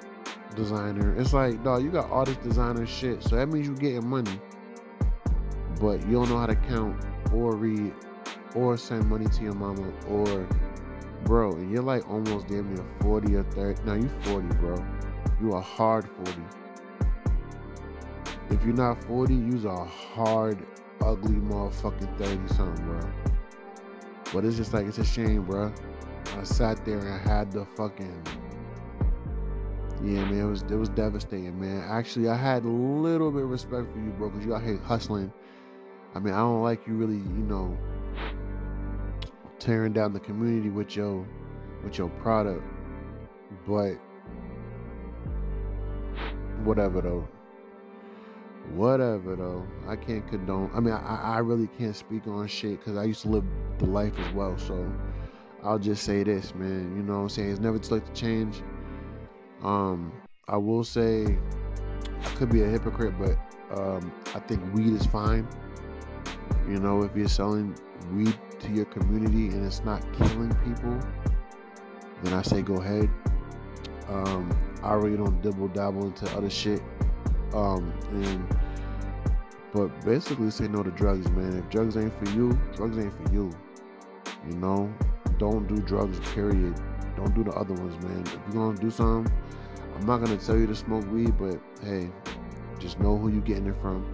designer. 0.54 1.14
It's 1.18 1.32
like, 1.32 1.62
dog, 1.64 1.82
you 1.82 1.90
got 1.90 2.10
all 2.10 2.24
this 2.24 2.36
designer 2.36 2.86
shit, 2.86 3.22
so 3.22 3.36
that 3.36 3.48
means 3.48 3.66
you 3.66 3.74
getting 3.74 4.08
money, 4.08 4.38
but 5.80 6.04
you 6.06 6.12
don't 6.12 6.28
know 6.28 6.38
how 6.38 6.46
to 6.46 6.54
count 6.54 7.04
or 7.32 7.56
read 7.56 7.92
or 8.54 8.76
send 8.76 9.08
money 9.08 9.26
to 9.26 9.42
your 9.42 9.54
mama 9.54 9.92
or, 10.08 10.46
bro, 11.24 11.52
and 11.52 11.70
you're 11.70 11.82
like 11.82 12.08
almost 12.08 12.46
damn 12.46 12.72
near 12.72 12.84
40 13.00 13.34
or 13.36 13.42
30. 13.44 13.82
Now 13.84 13.94
you 13.94 14.08
40, 14.22 14.46
bro. 14.58 14.76
You 15.40 15.52
a 15.52 15.60
hard 15.60 16.08
40. 16.24 16.42
If 18.50 18.64
you're 18.64 18.74
not 18.74 19.02
40, 19.04 19.34
you's 19.34 19.64
a 19.64 19.84
hard 19.84 20.64
ugly 21.02 21.36
motherfucking 21.36 22.18
30 22.18 22.54
something, 22.54 22.84
bro. 22.84 23.00
But 24.32 24.44
it's 24.44 24.56
just 24.56 24.72
like, 24.72 24.86
it's 24.86 24.98
a 24.98 25.04
shame, 25.04 25.44
bro. 25.44 25.72
I 26.36 26.42
sat 26.44 26.84
there 26.84 26.98
and 26.98 27.28
had 27.28 27.52
the 27.52 27.66
fucking. 27.76 28.22
Yeah, 30.02 30.24
man, 30.24 30.40
it 30.40 30.44
was 30.44 30.62
it 30.62 30.74
was 30.74 30.88
devastating, 30.90 31.58
man. 31.58 31.82
Actually, 31.88 32.28
I 32.28 32.36
had 32.36 32.64
a 32.64 32.68
little 32.68 33.30
bit 33.30 33.44
of 33.44 33.50
respect 33.50 33.92
for 33.92 33.98
you, 33.98 34.10
bro, 34.10 34.28
because 34.28 34.44
you 34.44 34.54
out 34.54 34.62
here 34.62 34.78
hustling. 34.78 35.32
I 36.14 36.18
mean, 36.18 36.34
I 36.34 36.38
don't 36.38 36.62
like 36.62 36.86
you 36.86 36.94
really, 36.94 37.16
you 37.16 37.44
know, 37.48 37.76
tearing 39.58 39.92
down 39.92 40.12
the 40.12 40.20
community 40.20 40.68
with 40.68 40.96
your 40.96 41.26
with 41.82 41.96
your 41.96 42.08
product, 42.08 42.62
but 43.66 43.94
whatever 46.64 47.00
though. 47.00 47.28
Whatever 48.72 49.36
though, 49.36 49.66
I 49.86 49.96
can't 49.96 50.26
condone. 50.26 50.70
I 50.74 50.80
mean, 50.80 50.94
I, 50.94 51.34
I 51.34 51.38
really 51.38 51.68
can't 51.78 51.94
speak 51.94 52.26
on 52.26 52.46
shit 52.48 52.78
because 52.78 52.96
I 52.96 53.04
used 53.04 53.22
to 53.22 53.28
live 53.28 53.44
the 53.78 53.86
life 53.86 54.18
as 54.18 54.32
well. 54.32 54.56
So 54.58 54.90
I'll 55.62 55.78
just 55.78 56.02
say 56.02 56.22
this, 56.22 56.54
man. 56.54 56.96
You 56.96 57.02
know 57.02 57.14
what 57.14 57.20
I'm 57.20 57.28
saying? 57.28 57.50
It's 57.50 57.60
never 57.60 57.78
too 57.78 57.94
late 57.94 58.06
to 58.06 58.12
change. 58.12 58.62
Um, 59.62 60.12
I 60.48 60.56
will 60.56 60.84
say 60.84 61.38
I 62.20 62.28
could 62.36 62.50
be 62.50 62.62
a 62.62 62.66
hypocrite, 62.66 63.14
but 63.18 63.38
um, 63.78 64.12
I 64.34 64.40
think 64.40 64.62
weed 64.74 64.92
is 64.92 65.06
fine. 65.06 65.46
You 66.68 66.78
know, 66.78 67.02
if 67.02 67.14
you're 67.14 67.28
selling 67.28 67.76
weed 68.12 68.36
to 68.60 68.70
your 68.72 68.86
community 68.86 69.48
and 69.48 69.64
it's 69.64 69.84
not 69.84 70.02
killing 70.14 70.54
people, 70.64 70.98
then 72.22 72.34
I 72.34 72.42
say 72.42 72.62
go 72.62 72.76
ahead. 72.76 73.10
Um, 74.08 74.50
I 74.82 74.94
really 74.94 75.16
don't 75.16 75.40
dibble 75.42 75.68
dabble 75.68 76.06
into 76.06 76.30
other 76.36 76.50
shit. 76.50 76.82
Um, 77.54 77.92
and 78.10 78.56
but 79.72 79.88
basically 80.04 80.50
say 80.50 80.68
no 80.68 80.82
to 80.82 80.90
drugs, 80.90 81.28
man. 81.30 81.56
If 81.56 81.68
drugs 81.70 81.96
ain't 81.96 82.12
for 82.18 82.30
you, 82.36 82.58
drugs 82.74 82.98
ain't 82.98 83.12
for 83.14 83.32
you. 83.32 83.50
You 84.48 84.56
know, 84.56 84.92
don't 85.38 85.66
do 85.66 85.76
drugs. 85.82 86.18
Period. 86.34 86.74
Don't 87.16 87.34
do 87.34 87.44
the 87.44 87.52
other 87.52 87.74
ones, 87.74 88.02
man. 88.04 88.22
If 88.26 88.38
you're 88.52 88.64
gonna 88.64 88.78
do 88.78 88.90
something, 88.90 89.32
I'm 89.94 90.06
not 90.06 90.18
gonna 90.18 90.36
tell 90.36 90.56
you 90.56 90.66
to 90.66 90.74
smoke 90.74 91.10
weed, 91.12 91.38
but 91.38 91.60
hey, 91.82 92.10
just 92.80 92.98
know 92.98 93.16
who 93.16 93.28
you're 93.28 93.40
getting 93.40 93.66
it 93.66 93.80
from, 93.80 94.04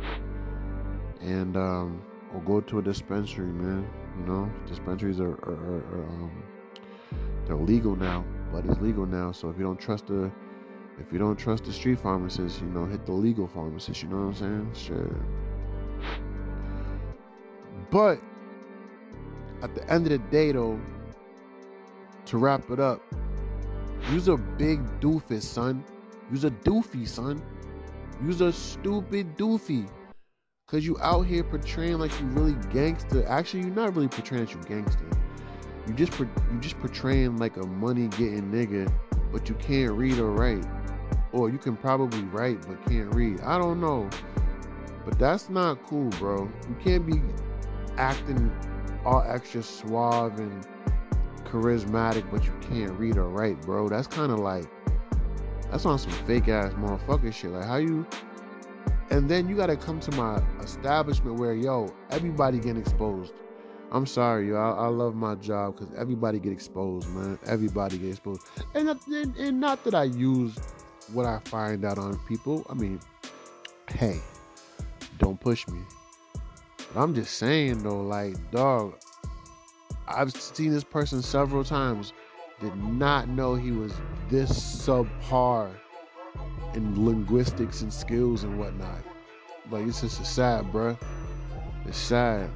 and 1.21 1.57
um, 1.57 2.03
or 2.35 2.41
go 2.43 2.61
to 2.61 2.79
a 2.79 2.83
dispensary, 2.83 3.47
man. 3.47 3.89
You 4.19 4.27
know, 4.27 4.53
dispensaries 4.67 5.19
are, 5.19 5.33
are, 5.33 5.55
are, 5.55 5.85
are 5.95 6.05
um, 6.05 6.43
they're 7.47 7.57
legal 7.57 7.97
now, 7.97 8.25
but 8.53 8.67
it's 8.67 8.79
legal 8.81 9.07
now. 9.07 9.33
So 9.33 9.49
if 9.49 9.57
you 9.57 9.65
don't 9.65 9.81
trust 9.81 10.09
the 10.09 10.31
if 11.01 11.11
you 11.13 11.19
don't 11.19 11.37
trust 11.37 11.65
the 11.65 11.73
street 11.73 11.99
pharmacist, 11.99 12.61
you 12.61 12.67
know, 12.69 12.85
hit 12.85 13.07
the 13.07 13.13
legal 13.13 13.49
pharmacist. 13.49 14.03
You 14.03 14.11
know 14.11 14.27
what 14.27 14.43
I'm 14.43 14.73
saying? 14.75 14.75
Sure. 14.75 15.17
But 17.91 18.21
at 19.63 19.75
the 19.75 19.91
end 19.91 20.07
of 20.07 20.13
the 20.13 20.19
day, 20.31 20.53
though, 20.53 20.79
to 22.27 22.39
wrap 22.39 22.71
it 22.71 22.79
up, 22.79 23.03
you's 24.13 24.29
a 24.29 24.37
big 24.37 24.85
doofus, 25.01 25.43
son. 25.43 25.83
You's 26.31 26.45
a 26.45 26.51
doofy, 26.51 27.09
son. 27.09 27.43
You's 28.23 28.43
a 28.43 28.53
stupid 28.53 29.37
doofy. 29.37 29.89
Cause 30.69 30.85
you 30.85 30.97
out 31.01 31.23
here 31.27 31.43
portraying 31.43 31.99
like 31.99 32.13
you 32.21 32.27
really 32.27 32.55
gangster. 32.73 33.27
Actually, 33.27 33.65
you're 33.65 33.75
not 33.75 33.97
really 33.97 34.07
portraying 34.07 34.45
that 34.45 34.55
you 34.55 34.61
gangster. 34.69 35.05
You 35.89 35.95
just 35.95 36.17
you 36.17 36.29
just 36.61 36.79
portraying 36.79 37.39
like 37.39 37.57
a 37.57 37.67
money 37.67 38.07
getting 38.07 38.53
nigga, 38.53 38.93
but 39.33 39.49
you 39.49 39.57
can't 39.57 39.91
read 39.91 40.21
or 40.21 40.31
write 40.31 40.65
or 41.33 41.51
you 41.51 41.59
can 41.59 41.77
probably 41.77 42.23
write 42.25 42.67
but 42.67 42.85
can't 42.87 43.15
read. 43.15 43.41
I 43.43 43.59
don't 43.59 43.81
know. 43.81 44.09
But 45.05 45.19
that's 45.19 45.49
not 45.49 45.83
cool, 45.87 46.11
bro. 46.11 46.51
You 46.69 46.77
can't 46.83 47.07
be 47.07 47.23
acting 47.97 48.53
all 49.05 49.25
extra 49.27 49.63
suave 49.63 50.39
and 50.39 50.67
charismatic, 51.45 52.31
but 52.31 52.45
you 52.45 52.53
can't 52.61 52.93
read 52.93 53.17
or 53.17 53.29
write, 53.29 53.61
bro. 53.63 53.89
That's 53.89 54.07
kind 54.07 54.31
of 54.31 54.39
like 54.39 54.67
that's 55.71 55.87
on 55.87 55.99
some 55.99 56.13
fake 56.27 56.49
ass 56.49 56.73
motherfucker 56.75 57.33
shit. 57.33 57.51
Like 57.51 57.65
how 57.65 57.77
you 57.77 58.07
and 59.11 59.29
then 59.29 59.49
you 59.49 59.57
gotta 59.57 59.77
come 59.77 60.01
to 60.01 60.11
my 60.13 60.41
establishment 60.61 61.39
where 61.39 61.55
yo, 61.55 61.93
everybody 62.11 62.59
getting 62.59 62.79
exposed. 62.79 63.33
I'm 63.93 64.07
sorry, 64.07 64.49
yo. 64.49 64.57
I, 64.57 64.85
I 64.85 64.87
love 64.87 65.17
my 65.17 65.35
job 65.35 65.77
because 65.77 65.93
everybody 65.97 66.39
get 66.39 66.53
exposed, 66.53 67.09
man. 67.09 67.39
Everybody 67.47 67.99
get 67.99 68.11
exposed, 68.11 68.47
and, 68.75 68.89
and 68.89 69.37
and 69.37 69.61
not 69.61 69.83
that 69.85 69.95
I 69.95 70.05
use 70.05 70.57
what 71.13 71.27
I 71.27 71.39
find 71.45 71.85
out 71.85 71.99
on 71.99 72.19
people. 72.29 72.67
I 72.69 72.75
mean, 72.75 73.01
hey, 73.89 74.21
don't 75.19 75.41
push 75.41 75.67
me. 75.69 75.81
But 76.93 77.03
I'm 77.03 77.15
just 77.15 77.37
saying 77.37 77.83
though, 77.83 78.03
like, 78.03 78.35
dog, 78.51 78.95
I've 80.09 80.33
seen 80.33 80.73
this 80.73 80.85
person 80.85 81.23
several 81.23 81.65
times. 81.65 82.13
Did 82.61 82.77
not 82.77 83.29
know 83.29 83.55
he 83.55 83.71
was 83.71 83.95
this 84.29 84.51
subpar 84.51 85.71
in 86.75 87.07
linguistics 87.07 87.81
and 87.81 87.93
skills 87.93 88.45
and 88.45 88.59
whatnot. 88.59 89.03
Like 89.71 89.87
it's 89.87 90.03
just 90.03 90.21
a 90.21 90.25
sad, 90.25 90.67
bruh. 90.67 90.99
It's 91.87 91.97
sad. 91.97 92.51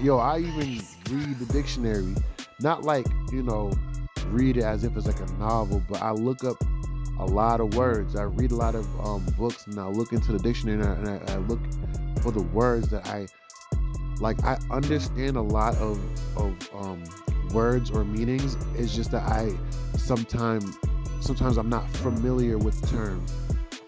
Yo, 0.00 0.18
I 0.18 0.38
even 0.38 0.82
read 1.10 1.38
the 1.38 1.46
dictionary, 1.52 2.14
not 2.60 2.84
like 2.84 3.06
you 3.32 3.42
know, 3.42 3.72
read 4.28 4.56
it 4.56 4.64
as 4.64 4.84
if 4.84 4.96
it's 4.96 5.06
like 5.06 5.20
a 5.20 5.32
novel, 5.34 5.82
but 5.88 6.00
I 6.00 6.12
look 6.12 6.42
up 6.44 6.56
a 7.18 7.24
lot 7.24 7.60
of 7.60 7.74
words. 7.74 8.16
I 8.16 8.24
read 8.24 8.52
a 8.52 8.56
lot 8.56 8.74
of 8.74 8.86
um, 9.00 9.24
books 9.38 9.66
and 9.66 9.78
I 9.78 9.86
look 9.86 10.12
into 10.12 10.32
the 10.32 10.38
dictionary 10.38 10.80
and, 10.80 11.08
I, 11.08 11.12
and 11.14 11.30
I, 11.30 11.34
I, 11.34 11.36
look 11.38 11.60
for 12.20 12.30
the 12.30 12.42
words 12.42 12.88
that 12.88 13.06
I 13.06 13.26
Like 14.20 14.42
I 14.44 14.58
understand 14.70 15.36
a 15.36 15.42
lot 15.42 15.76
of 15.76 16.00
of 16.36 16.54
um, 16.74 17.02
words 17.52 17.90
or 17.90 18.04
meanings. 18.04 18.56
It's 18.74 18.94
just 18.94 19.10
that 19.12 19.22
I 19.22 19.54
sometimes 19.96 20.76
sometimes 21.20 21.56
I'm 21.56 21.68
not 21.68 21.88
familiar 21.96 22.58
with 22.58 22.80
the 22.80 22.86
term 22.88 23.24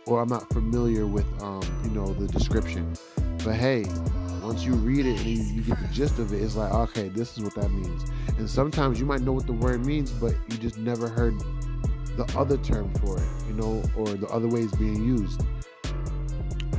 or 0.07 0.23
I'm 0.23 0.29
not 0.29 0.49
familiar 0.53 1.07
with 1.07 1.27
um, 1.43 1.63
you 1.85 1.91
know 1.91 2.13
the 2.15 2.27
description. 2.29 2.95
But 3.45 3.55
hey, 3.55 3.85
once 4.43 4.65
you 4.65 4.75
read 4.75 5.07
it 5.07 5.19
and 5.19 5.27
you, 5.27 5.43
you, 5.55 5.63
get 5.63 5.81
the 5.81 5.89
gist 5.89 6.19
of 6.19 6.33
it, 6.33 6.43
it's 6.43 6.57
like 6.57 6.73
okay, 6.73 7.09
this 7.09 7.37
is 7.37 7.45
what 7.45 7.55
that 7.57 7.71
means. 7.71 8.05
And 8.39 8.49
sometimes 8.49 8.99
you 9.01 9.07
might 9.07 9.21
know 9.21 9.33
what 9.33 9.47
the 9.47 9.53
word 9.53 9.85
means, 9.85 10.11
but 10.11 10.35
you 10.49 10.57
just 10.59 10.79
never 10.79 11.09
heard 11.09 11.35
the 12.17 12.25
other 12.37 12.57
term 12.59 12.93
for 12.95 13.19
it, 13.19 13.29
you 13.47 13.55
know, 13.55 13.83
or 13.97 14.09
the 14.09 14.27
other 14.29 14.49
way 14.49 14.57
ways 14.57 14.73
being 14.77 15.05
used. 15.05 15.43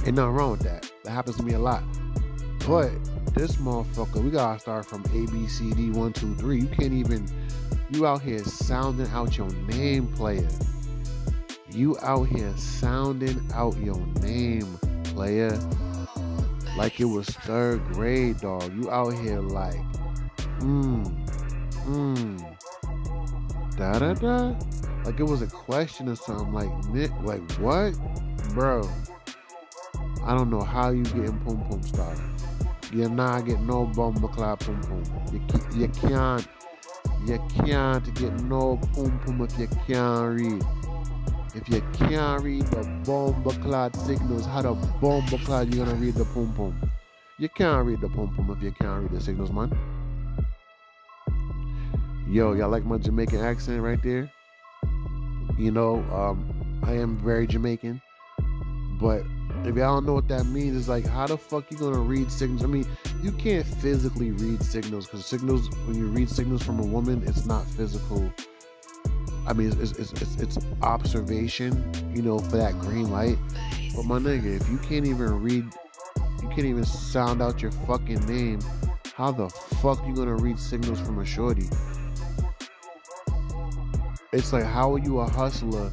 Ain't 0.05 0.15
nothing 0.15 0.33
wrong 0.33 0.51
with 0.51 0.61
that. 0.61 0.91
That 1.03 1.11
happens 1.11 1.37
to 1.37 1.43
me 1.43 1.53
a 1.53 1.59
lot. 1.59 1.83
But 2.67 2.91
this 3.35 3.57
motherfucker, 3.57 4.23
we 4.23 4.31
gotta 4.31 4.59
start 4.59 4.85
from 4.85 5.03
A 5.05 5.31
B 5.31 5.47
C 5.47 5.71
D 5.71 5.91
one 5.91 6.11
two 6.11 6.33
three. 6.35 6.61
You 6.61 6.67
can't 6.67 6.93
even. 6.93 7.27
You 7.91 8.05
out 8.05 8.21
here 8.21 8.43
sounding 8.43 9.07
out 9.07 9.37
your 9.37 9.49
name, 9.67 10.07
player. 10.07 10.49
You 11.69 11.97
out 12.01 12.23
here 12.27 12.51
sounding 12.57 13.39
out 13.53 13.77
your 13.77 13.99
name, 14.21 14.79
player. 15.03 15.57
Like 16.75 16.99
it 16.99 17.05
was 17.05 17.27
third 17.27 17.85
grade, 17.85 18.39
dog. 18.39 18.73
You 18.75 18.89
out 18.91 19.11
here 19.11 19.39
like, 19.39 19.79
mmm, 20.59 21.05
mmm, 21.85 22.57
da 23.77 23.99
da 23.99 24.13
da. 24.13 24.55
Like 25.07 25.21
it 25.21 25.23
was 25.23 25.41
a 25.41 25.47
question 25.47 26.09
or 26.09 26.17
something. 26.17 26.51
Like, 26.51 26.69
like 27.23 27.51
what, 27.59 27.97
bro? 28.53 28.83
I 30.25 30.35
don't 30.35 30.49
know 30.49 30.59
how 30.59 30.89
you 30.89 31.03
getting 31.03 31.39
pum 31.45 31.63
pum 31.69 31.81
started. 31.81 32.21
You're 32.91 33.09
not 33.09 33.45
getting 33.45 33.65
no 33.65 33.85
bomba 33.85 34.27
clap 34.27 34.59
pum 34.59 34.81
pum. 34.81 35.03
You, 35.31 35.39
you 35.79 35.87
can't. 35.87 36.45
You 37.25 37.39
can't 37.63 38.13
get 38.15 38.33
no 38.43 38.75
pum 38.93 39.17
pum 39.19 39.47
if 39.49 39.57
you 39.57 39.69
can't 39.87 40.41
read. 40.41 40.65
If 41.55 41.69
you 41.69 41.81
can't 41.93 42.43
read 42.43 42.63
the 42.67 43.57
clad 43.63 43.95
signals, 43.95 44.45
how 44.45 44.61
the 44.61 44.73
bomba 44.99 45.37
clad 45.45 45.73
you 45.73 45.85
gonna 45.85 45.95
read 45.95 46.15
the 46.15 46.25
pum 46.25 46.53
pum? 46.53 46.91
You 47.37 47.47
can't 47.47 47.85
read 47.85 48.01
the 48.01 48.09
pum 48.09 48.35
pum 48.35 48.53
if 48.57 48.61
you 48.61 48.73
can't 48.73 49.03
read 49.03 49.11
the 49.17 49.23
signals, 49.23 49.53
man. 49.53 49.71
Yo, 52.27 52.51
y'all 52.51 52.69
like 52.69 52.83
my 52.83 52.97
Jamaican 52.97 53.39
accent 53.39 53.81
right 53.81 54.03
there? 54.03 54.29
You 55.57 55.71
know, 55.71 56.03
um, 56.13 56.81
I 56.83 56.93
am 56.93 57.17
very 57.17 57.47
Jamaican, 57.47 58.01
but 58.99 59.23
if 59.63 59.75
y'all 59.75 59.95
don't 59.95 60.05
know 60.05 60.13
what 60.13 60.27
that 60.27 60.45
means, 60.45 60.77
it's 60.77 60.87
like 60.87 61.05
how 61.05 61.27
the 61.27 61.37
fuck 61.37 61.71
you 61.71 61.77
gonna 61.77 61.99
read 61.99 62.31
signals? 62.31 62.63
I 62.63 62.67
mean, 62.67 62.85
you 63.23 63.31
can't 63.31 63.65
physically 63.65 64.31
read 64.31 64.61
signals 64.63 65.05
because 65.05 65.25
signals 65.25 65.69
when 65.87 65.97
you 65.97 66.07
read 66.07 66.29
signals 66.29 66.63
from 66.63 66.79
a 66.79 66.85
woman, 66.85 67.23
it's 67.25 67.45
not 67.45 67.65
physical. 67.65 68.31
I 69.47 69.53
mean, 69.53 69.71
it's 69.81 69.93
it's, 69.93 70.13
it's, 70.13 70.35
it's 70.35 70.57
observation, 70.83 71.91
you 72.13 72.21
know, 72.21 72.37
for 72.37 72.57
that 72.57 72.79
green 72.79 73.11
light. 73.11 73.37
But 73.95 74.05
my 74.05 74.19
nigga, 74.19 74.61
if 74.61 74.69
you 74.69 74.77
can't 74.77 75.07
even 75.07 75.41
read, 75.41 75.65
you 76.43 76.49
can't 76.49 76.65
even 76.65 76.85
sound 76.85 77.41
out 77.41 77.61
your 77.61 77.71
fucking 77.71 78.25
name. 78.27 78.59
How 79.15 79.31
the 79.31 79.49
fuck 79.49 80.05
you 80.05 80.13
gonna 80.13 80.35
read 80.35 80.59
signals 80.59 80.99
from 80.99 81.17
a 81.17 81.25
shorty? 81.25 81.67
It's 84.33 84.53
like 84.53 84.65
how 84.65 84.93
are 84.93 84.99
you 84.99 85.19
a 85.19 85.29
hustler 85.29 85.91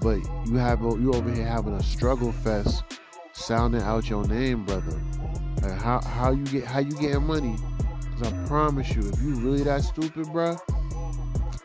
but 0.00 0.18
you 0.46 0.56
have 0.56 0.80
you 0.80 1.12
over 1.12 1.32
here 1.32 1.46
having 1.46 1.74
a 1.74 1.82
struggle 1.82 2.32
fest, 2.32 2.84
sounding 3.32 3.82
out 3.82 4.08
your 4.08 4.26
name, 4.26 4.64
brother. 4.64 5.00
Like 5.62 5.80
how 5.80 6.00
how 6.02 6.32
you 6.32 6.44
get 6.44 6.64
how 6.64 6.80
you 6.80 6.92
getting 6.92 7.24
money? 7.24 7.56
Cause 8.18 8.32
I 8.32 8.46
promise 8.46 8.94
you, 8.94 9.08
if 9.08 9.20
you 9.20 9.34
really 9.34 9.62
that 9.64 9.82
stupid, 9.82 10.26
bro, 10.32 10.56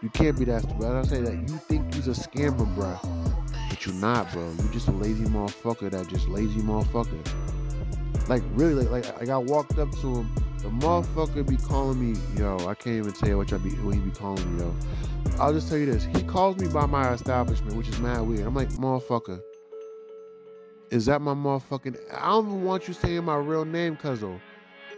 you 0.01 0.09
can't 0.09 0.37
be 0.37 0.45
that 0.45 0.63
stupid. 0.63 0.85
I 0.85 1.03
say 1.03 1.21
that 1.21 1.33
you 1.33 1.57
think 1.67 1.95
you's 1.95 2.07
a 2.07 2.11
scammer, 2.11 2.73
bro, 2.75 2.97
but 3.69 3.85
you're 3.85 3.95
not, 3.95 4.31
bro. 4.31 4.49
You 4.61 4.69
just 4.71 4.87
a 4.87 4.91
lazy 4.91 5.25
motherfucker. 5.25 5.89
That 5.91 6.07
just 6.07 6.27
lazy 6.27 6.61
motherfucker. 6.61 7.19
Like 8.27 8.43
really, 8.53 8.85
like, 8.85 9.05
like, 9.05 9.19
like 9.19 9.29
I 9.29 9.37
walked 9.37 9.77
up 9.79 9.91
to 10.01 10.15
him. 10.15 10.35
The 10.61 10.69
motherfucker 10.69 11.47
be 11.47 11.57
calling 11.57 12.13
me, 12.13 12.19
yo. 12.37 12.57
I 12.67 12.75
can't 12.75 12.97
even 12.97 13.13
tell 13.13 13.29
you 13.29 13.37
what, 13.37 13.51
I 13.51 13.57
be, 13.57 13.69
what 13.71 13.95
he 13.95 14.01
be 14.01 14.11
calling 14.11 14.57
me, 14.57 14.63
yo. 14.63 14.75
I'll 15.39 15.53
just 15.53 15.69
tell 15.69 15.77
you 15.77 15.87
this. 15.87 16.03
He 16.03 16.21
calls 16.23 16.57
me 16.57 16.67
by 16.67 16.85
my 16.85 17.13
establishment, 17.13 17.75
which 17.75 17.87
is 17.87 17.97
mad 17.99 18.21
weird. 18.21 18.45
I'm 18.45 18.53
like, 18.53 18.69
motherfucker. 18.69 19.41
Is 20.91 21.05
that 21.05 21.21
my 21.21 21.33
motherfucking 21.33 21.97
I 22.13 22.27
don't 22.27 22.47
even 22.47 22.63
want 22.63 22.87
you 22.87 22.93
saying 22.93 23.23
my 23.23 23.37
real 23.37 23.65
name, 23.65 23.95
cuzzo. 23.95 24.39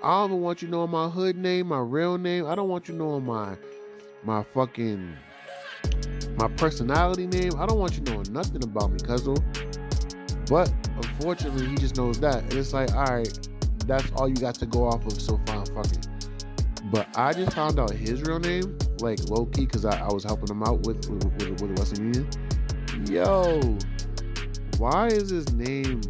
I 0.02 0.22
don't 0.22 0.32
even 0.32 0.42
want 0.42 0.62
you 0.62 0.68
knowing 0.68 0.90
my 0.90 1.08
hood 1.08 1.38
name, 1.38 1.68
my 1.68 1.80
real 1.80 2.18
name. 2.18 2.46
I 2.48 2.56
don't 2.56 2.68
want 2.68 2.90
you 2.90 2.96
knowing 2.96 3.26
my 3.26 3.56
my 4.24 4.44
fucking 4.44 5.16
my 6.36 6.48
personality 6.58 7.28
name. 7.28 7.52
I 7.58 7.68
don't 7.68 7.78
want 7.78 7.96
you 7.96 8.02
knowing 8.02 8.34
nothing 8.34 8.64
about 8.64 8.92
me, 8.92 8.98
cuzzo. 8.98 9.38
But 10.50 10.74
unfortunately, 10.98 11.68
he 11.68 11.76
just 11.76 11.96
knows 11.96 12.20
that. 12.20 12.44
And 12.44 12.54
it's 12.54 12.74
like, 12.74 12.94
all 12.94 13.06
right, 13.06 13.48
that's 13.88 14.12
all 14.14 14.28
you 14.28 14.36
got 14.36 14.56
to 14.56 14.66
go 14.66 14.88
off 14.88 15.06
of 15.06 15.22
so 15.22 15.40
far. 15.46 15.66
Fuck 15.68 15.92
it. 15.92 16.08
But 16.92 17.08
I 17.18 17.34
just 17.34 17.54
found 17.54 17.80
out 17.80 17.92
his 17.92 18.22
real 18.24 18.40
name, 18.40 18.78
like 19.00 19.20
low 19.30 19.46
key, 19.46 19.66
because 19.66 19.86
I, 19.86 20.00
I, 20.00 20.12
was 20.12 20.24
helping 20.24 20.50
him 20.50 20.64
out 20.64 20.82
with 20.82 21.10
with, 21.10 21.24
with, 21.24 21.62
with 21.62 21.80
Western 21.80 22.14
Union. 22.14 22.30
Yo, 23.10 23.78
why 24.78 25.08
is 25.08 25.30
his 25.30 25.52
name 25.54 26.02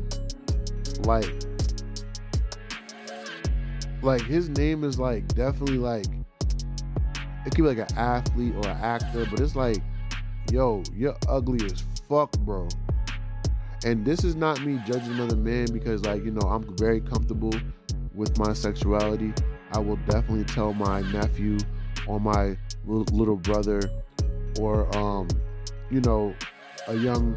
like 1.05 1.29
like 4.01 4.21
his 4.21 4.49
name 4.49 4.83
is 4.83 4.99
like 4.99 5.27
definitely 5.29 5.77
like 5.77 6.05
it 7.45 7.55
could 7.55 7.63
be 7.63 7.73
like 7.73 7.77
an 7.77 7.97
athlete 7.97 8.53
or 8.55 8.67
an 8.67 8.77
actor, 8.77 9.25
but 9.29 9.39
it's 9.39 9.55
like, 9.55 9.81
yo, 10.51 10.81
you're 10.93 11.15
ugly 11.27 11.65
as 11.65 11.83
fuck, 12.07 12.31
bro. 12.39 12.67
And 13.85 14.05
this 14.05 14.23
is 14.23 14.35
not 14.35 14.61
me 14.61 14.79
judging 14.85 15.13
another 15.13 15.35
man 15.35 15.65
because 15.73 16.05
like, 16.05 16.23
you 16.23 16.31
know, 16.31 16.47
I'm 16.47 16.63
very 16.77 17.01
comfortable 17.01 17.53
with 18.13 18.37
my 18.37 18.53
sexuality. 18.53 19.33
I 19.73 19.79
will 19.79 19.97
definitely 20.07 20.45
tell 20.45 20.73
my 20.73 21.01
nephew 21.11 21.57
or 22.07 22.19
my 22.19 22.57
little 22.85 23.35
brother 23.35 23.81
or 24.59 24.95
um, 24.95 25.27
you 25.89 25.99
know, 26.01 26.33
a 26.87 26.95
young 26.95 27.35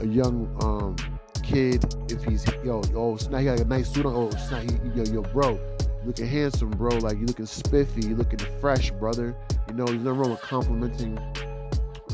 a 0.00 0.06
young 0.06 0.54
um 0.62 0.96
kid 1.42 1.84
if 2.10 2.24
he's 2.24 2.44
yo 2.64 2.82
yo 2.90 3.16
snap 3.16 3.40
he 3.40 3.46
got 3.46 3.60
a 3.60 3.64
nice 3.64 3.92
suit 3.92 4.06
on. 4.06 4.14
Oh 4.14 4.30
snap 4.30 4.64
yo 4.94 5.04
yo 5.04 5.22
bro 5.22 5.58
looking 6.04 6.26
handsome 6.26 6.70
bro. 6.70 6.96
Like 6.98 7.18
you 7.18 7.26
looking 7.26 7.46
spiffy 7.46 8.08
you 8.08 8.16
looking 8.16 8.38
fresh 8.60 8.90
brother. 8.92 9.34
You 9.68 9.74
know 9.74 9.86
there's 9.86 10.02
nothing 10.02 10.18
wrong 10.18 10.30
with 10.30 10.40
complimenting 10.40 11.18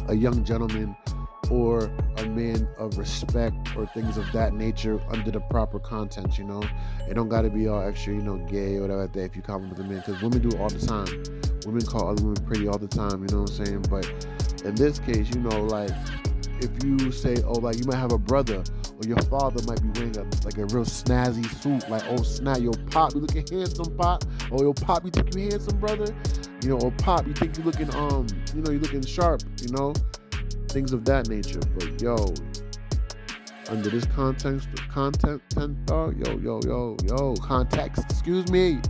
a 0.09 0.15
young 0.15 0.45
gentleman 0.45 0.97
or 1.51 1.91
a 2.19 2.27
man 2.27 2.69
of 2.79 2.97
respect 2.99 3.77
or 3.77 3.87
things 3.87 4.17
of 4.17 4.31
that 4.33 4.55
nature 4.55 5.01
under 5.09 5.31
the 5.31 5.41
proper 5.41 5.79
content, 5.79 6.39
you 6.39 6.45
know? 6.45 6.63
It 7.09 7.15
don't 7.15 7.29
gotta 7.29 7.51
be 7.51 7.67
all 7.69 7.83
extra, 7.83 8.15
you 8.15 8.23
know, 8.23 8.37
gay 8.37 8.77
or 8.77 8.83
whatever 8.83 9.07
that 9.07 9.21
if 9.21 9.37
you 9.37 9.43
compliment 9.43 9.77
the 9.77 9.85
man, 9.85 10.03
because 10.05 10.23
women 10.23 10.41
do 10.41 10.49
it 10.49 10.61
all 10.61 10.71
the 10.71 10.87
time. 10.87 11.07
Women 11.67 11.85
call 11.85 12.09
other 12.09 12.23
women 12.23 12.43
pretty 12.45 12.69
all 12.69 12.79
the 12.79 12.89
time, 12.89 13.23
you 13.23 13.29
know 13.35 13.43
what 13.43 13.59
I'm 13.59 13.67
saying? 13.67 13.83
But 13.91 14.07
in 14.65 14.75
this 14.75 14.99
case, 14.99 15.29
you 15.35 15.41
know, 15.41 15.65
like, 15.65 15.91
if 16.63 16.85
you 16.85 17.11
say, 17.11 17.37
oh, 17.45 17.55
like, 17.55 17.79
you 17.79 17.85
might 17.85 17.97
have 17.97 18.13
a 18.13 18.19
brother 18.19 18.63
or 18.99 19.09
your 19.09 19.21
father 19.23 19.63
might 19.67 19.81
be 19.83 20.01
wearing 20.01 20.17
a, 20.19 20.23
like 20.45 20.59
a 20.59 20.67
real 20.67 20.85
snazzy 20.85 21.47
suit, 21.63 21.89
like, 21.89 22.03
oh, 22.09 22.23
snap, 22.23 22.61
yo, 22.61 22.71
pop, 22.91 23.15
you 23.15 23.21
looking 23.21 23.47
handsome, 23.47 23.97
pop? 23.97 24.25
Oh, 24.53 24.63
yo, 24.63 24.73
pop, 24.73 25.05
you 25.05 25.11
think 25.11 25.35
you 25.35 25.49
handsome, 25.49 25.79
brother? 25.79 26.15
You 26.63 26.71
know, 26.71 26.79
or 26.79 26.91
pop, 26.93 27.27
you 27.27 27.33
think 27.33 27.57
you 27.57 27.65
looking, 27.65 27.95
um, 27.95 28.27
you 28.55 28.61
know, 28.61 28.71
you 28.71 28.79
looking 28.79 29.05
sharp, 29.05 29.43
you 29.63 29.69
know? 29.73 29.95
Things 30.71 30.93
of 30.93 31.05
that 31.05 31.29
nature. 31.29 31.61
But 31.77 32.01
yo, 32.01 32.17
under 33.69 33.89
this 33.89 34.05
context, 34.07 34.69
content, 34.91 35.43
dog, 35.87 36.27
yo, 36.27 36.37
yo, 36.39 36.61
yo, 36.65 36.97
yo, 37.05 37.35
context. 37.37 38.05
Excuse 38.11 38.51
me, 38.51 38.81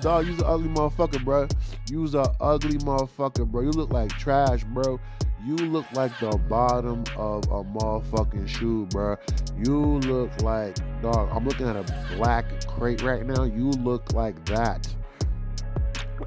dog. 0.00 0.26
You's 0.26 0.38
an 0.38 0.46
ugly 0.46 0.68
motherfucker, 0.68 1.24
bro. 1.24 1.48
You's 1.90 2.14
an 2.14 2.26
ugly 2.40 2.78
motherfucker, 2.78 3.46
bro. 3.46 3.62
You 3.62 3.70
look 3.70 3.92
like 3.92 4.10
trash, 4.10 4.64
bro. 4.64 5.00
You 5.44 5.56
look 5.56 5.84
like 5.92 6.18
the 6.20 6.30
bottom 6.48 7.04
of 7.16 7.44
a 7.44 7.64
motherfucking 7.64 8.48
shoe, 8.48 8.86
bro. 8.86 9.16
You 9.56 9.98
look 10.00 10.30
like 10.42 10.76
dog. 11.02 11.28
I'm 11.32 11.46
looking 11.46 11.68
at 11.68 11.76
a 11.76 12.16
black 12.16 12.66
crate 12.66 13.02
right 13.02 13.26
now. 13.26 13.44
You 13.44 13.70
look 13.70 14.12
like 14.12 14.42
that. 14.46 14.88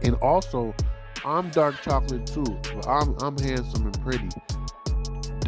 And 0.04 0.16
also, 0.16 0.76
I'm 1.26 1.50
dark 1.50 1.82
chocolate 1.82 2.28
too. 2.28 2.46
I'm 2.88 3.16
I'm 3.22 3.38
handsome 3.38 3.86
and 3.86 4.02
pretty. 4.02 4.30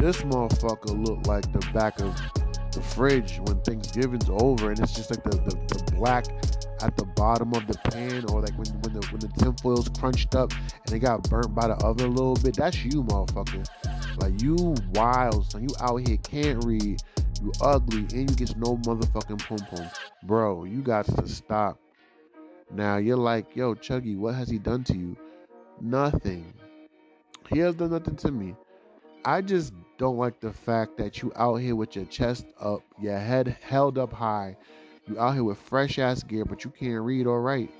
This 0.00 0.22
motherfucker 0.22 1.06
looked 1.06 1.26
like 1.26 1.52
the 1.52 1.58
back 1.74 2.00
of 2.00 2.18
the 2.72 2.80
fridge 2.80 3.38
when 3.44 3.60
Thanksgiving's 3.60 4.30
over, 4.30 4.70
and 4.70 4.80
it's 4.80 4.94
just 4.94 5.10
like 5.10 5.22
the, 5.22 5.36
the, 5.36 5.74
the 5.74 5.92
black 5.92 6.24
at 6.80 6.96
the 6.96 7.04
bottom 7.04 7.52
of 7.52 7.66
the 7.66 7.76
pan, 7.90 8.24
or 8.30 8.40
like 8.40 8.56
when 8.56 8.68
when 8.80 8.94
the 8.94 9.06
when 9.08 9.20
the 9.20 9.28
tinfoil's 9.38 9.90
crunched 9.90 10.34
up 10.34 10.52
and 10.86 10.94
it 10.94 11.00
got 11.00 11.28
burnt 11.28 11.54
by 11.54 11.68
the 11.68 11.74
oven 11.84 12.06
a 12.06 12.08
little 12.08 12.34
bit. 12.36 12.56
That's 12.56 12.82
you, 12.82 13.04
motherfucker. 13.04 13.66
Like 14.22 14.40
you 14.40 14.74
wild, 14.94 15.50
son. 15.50 15.68
You 15.68 15.74
out 15.82 15.96
here 16.08 16.16
can't 16.16 16.64
read. 16.64 17.02
You 17.42 17.52
ugly, 17.60 18.06
and 18.18 18.30
you 18.30 18.36
get 18.36 18.56
no 18.56 18.78
motherfucking 18.78 19.46
pom 19.46 19.58
pom, 19.58 19.90
bro. 20.22 20.64
You 20.64 20.80
got 20.80 21.04
to 21.06 21.28
stop. 21.28 21.78
Now 22.72 22.96
you're 22.96 23.18
like, 23.18 23.54
yo, 23.54 23.74
Chuggy, 23.74 24.16
what 24.16 24.34
has 24.34 24.48
he 24.48 24.58
done 24.58 24.82
to 24.84 24.96
you? 24.96 25.14
Nothing. 25.78 26.54
He 27.50 27.58
has 27.58 27.74
done 27.74 27.90
nothing 27.90 28.16
to 28.16 28.30
me. 28.30 28.54
I 29.24 29.42
just 29.42 29.74
don't 29.98 30.16
like 30.16 30.40
the 30.40 30.52
fact 30.52 30.96
that 30.96 31.20
you 31.20 31.30
out 31.36 31.56
here 31.56 31.76
with 31.76 31.94
your 31.94 32.06
chest 32.06 32.46
up, 32.58 32.80
your 32.98 33.18
head 33.18 33.56
held 33.60 33.98
up 33.98 34.12
high. 34.12 34.56
You 35.06 35.20
out 35.20 35.34
here 35.34 35.44
with 35.44 35.58
fresh 35.58 35.98
ass 35.98 36.22
gear, 36.22 36.46
but 36.46 36.64
you 36.64 36.70
can't 36.70 37.02
read 37.02 37.26
or 37.26 37.42
write. 37.42 37.70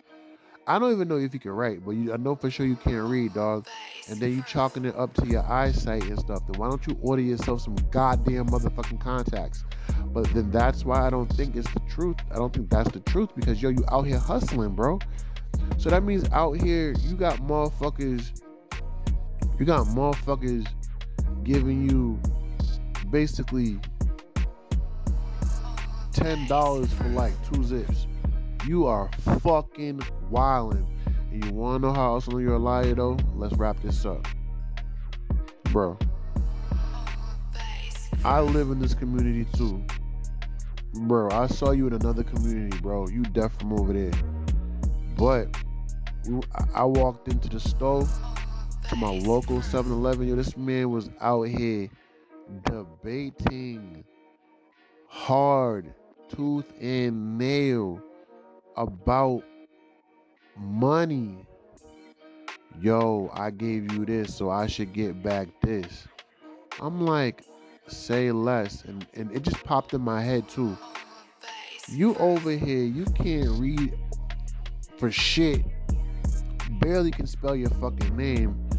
I 0.67 0.79
don't 0.79 0.93
even 0.93 1.09
know 1.09 1.17
if 1.17 1.33
you 1.33 1.41
can 1.41 1.53
write, 1.53 1.85
but 1.85 1.93
you, 1.93 2.13
I 2.13 2.19
know 2.19 2.35
for 2.35 2.51
sure 2.51 2.67
you 2.67 2.77
can't 2.77 3.09
read, 3.09 3.33
dog. 3.33 3.67
And 4.09 4.21
then 4.21 4.37
you 4.37 4.43
chalking 4.47 4.85
it 4.85 4.95
up 4.97 5.15
to 5.15 5.27
your 5.27 5.43
eyesight 5.51 6.05
and 6.05 6.19
stuff. 6.19 6.47
Then 6.47 6.61
why 6.61 6.69
don't 6.69 6.87
you 6.87 6.99
order 7.01 7.23
yourself 7.23 7.63
some 7.63 7.77
goddamn 7.91 8.49
motherfucking 8.49 9.01
contacts? 9.01 9.65
But 10.13 10.33
then 10.35 10.51
that's 10.51 10.85
why 10.85 11.07
I 11.07 11.11
don't 11.11 11.33
think 11.33 11.57
it's 11.57 11.73
the 11.73 11.81
truth. 11.89 12.17
I 12.31 12.35
don't 12.35 12.53
think 12.53 12.69
that's 12.69 12.91
the 12.91 13.01
truth 13.01 13.31
because 13.35 13.63
yo, 13.63 13.71
you 13.71 13.85
out 13.91 14.03
here 14.03 14.19
hustling, 14.19 14.75
bro. 14.75 14.99
So 15.79 15.89
that 15.89 16.05
means 16.05 16.29
out 16.33 16.61
here 16.61 16.95
you 17.01 17.17
got 17.17 17.39
motherfuckers. 17.39 18.43
You 19.59 19.65
got 19.65 19.87
motherfuckers 19.87 20.67
giving 21.45 21.89
you 21.89 22.21
basically 23.11 23.79
ten 26.13 26.47
dollars 26.47 26.93
for 26.93 27.09
like 27.09 27.33
two 27.51 27.63
zips. 27.65 28.07
You 28.67 28.87
are 28.87 29.11
fucking 29.43 30.01
wildin'. 30.31 30.87
And 31.33 31.45
you 31.45 31.53
wanna 31.53 31.79
know 31.79 31.93
how 31.93 32.15
else 32.15 32.27
you're 32.29 32.55
a 32.55 32.59
liar 32.59 32.95
though? 32.95 33.17
Let's 33.35 33.55
wrap 33.57 33.81
this 33.83 34.05
up. 34.05 34.27
Bro. 35.65 35.99
I 38.25 38.41
live 38.41 38.71
in 38.71 38.79
this 38.79 38.95
community 38.95 39.47
too. 39.57 39.83
Bro, 40.93 41.31
I 41.31 41.47
saw 41.47 41.71
you 41.71 41.87
in 41.87 41.95
another 41.95 42.25
community, 42.25 42.77
bro. 42.81 43.07
You 43.09 43.23
deaf 43.23 43.57
from 43.59 43.73
over 43.73 43.93
there. 43.93 44.11
But 45.17 45.57
I 46.75 46.85
walked 46.85 47.29
into 47.29 47.49
the 47.49 47.61
store 47.61 48.07
to 48.91 48.97
my 48.97 49.09
local 49.09 49.63
7 49.63 49.93
Eleven. 49.93 50.27
Yo, 50.27 50.35
this 50.35 50.57
man 50.57 50.91
was 50.91 51.11
out 51.21 51.45
here 51.45 51.89
debating 52.65 54.03
hard, 55.07 55.95
tooth 56.29 56.65
and 56.81 57.39
nail 57.39 58.03
about 58.77 59.45
money. 60.57 61.47
Yo, 62.81 63.31
I 63.33 63.53
gave 63.53 63.93
you 63.93 64.05
this, 64.05 64.35
so 64.35 64.51
I 64.51 64.67
should 64.67 64.93
get 64.93 65.23
back 65.23 65.47
this. 65.63 66.09
I'm 66.81 67.07
like, 67.07 67.45
say 67.87 68.33
less. 68.33 68.83
And, 68.85 69.07
and 69.15 69.31
it 69.31 69.43
just 69.43 69.63
popped 69.63 69.95
in 69.95 70.01
my 70.01 70.21
head 70.21 70.49
too. 70.49 70.77
You 71.87 72.17
over 72.17 72.51
here, 72.51 72.83
you 72.83 73.05
can't 73.05 73.51
read 73.51 73.97
for 74.99 75.13
shit. 75.13 75.65
Barely 76.81 77.13
can 77.13 77.29
spell 77.29 77.55
your 77.55 77.71
fucking 77.71 78.17
name. 78.17 78.70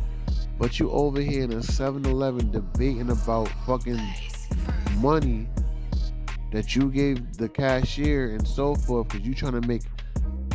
But 0.62 0.80
you 0.80 0.92
over 0.92 1.20
here 1.20 1.44
in 1.44 1.54
a 1.54 1.56
7-Eleven 1.56 2.52
debating 2.52 3.10
about 3.10 3.48
fucking 3.66 4.00
money 4.98 5.48
that 6.52 6.76
you 6.76 6.92
gave 6.92 7.36
the 7.38 7.50
cashier 7.50 8.36
and 8.36 8.48
so 8.48 8.76
forth 8.76 9.08
because 9.08 9.26
you 9.26 9.34
trying 9.34 9.60
to 9.60 9.68
make 9.68 9.82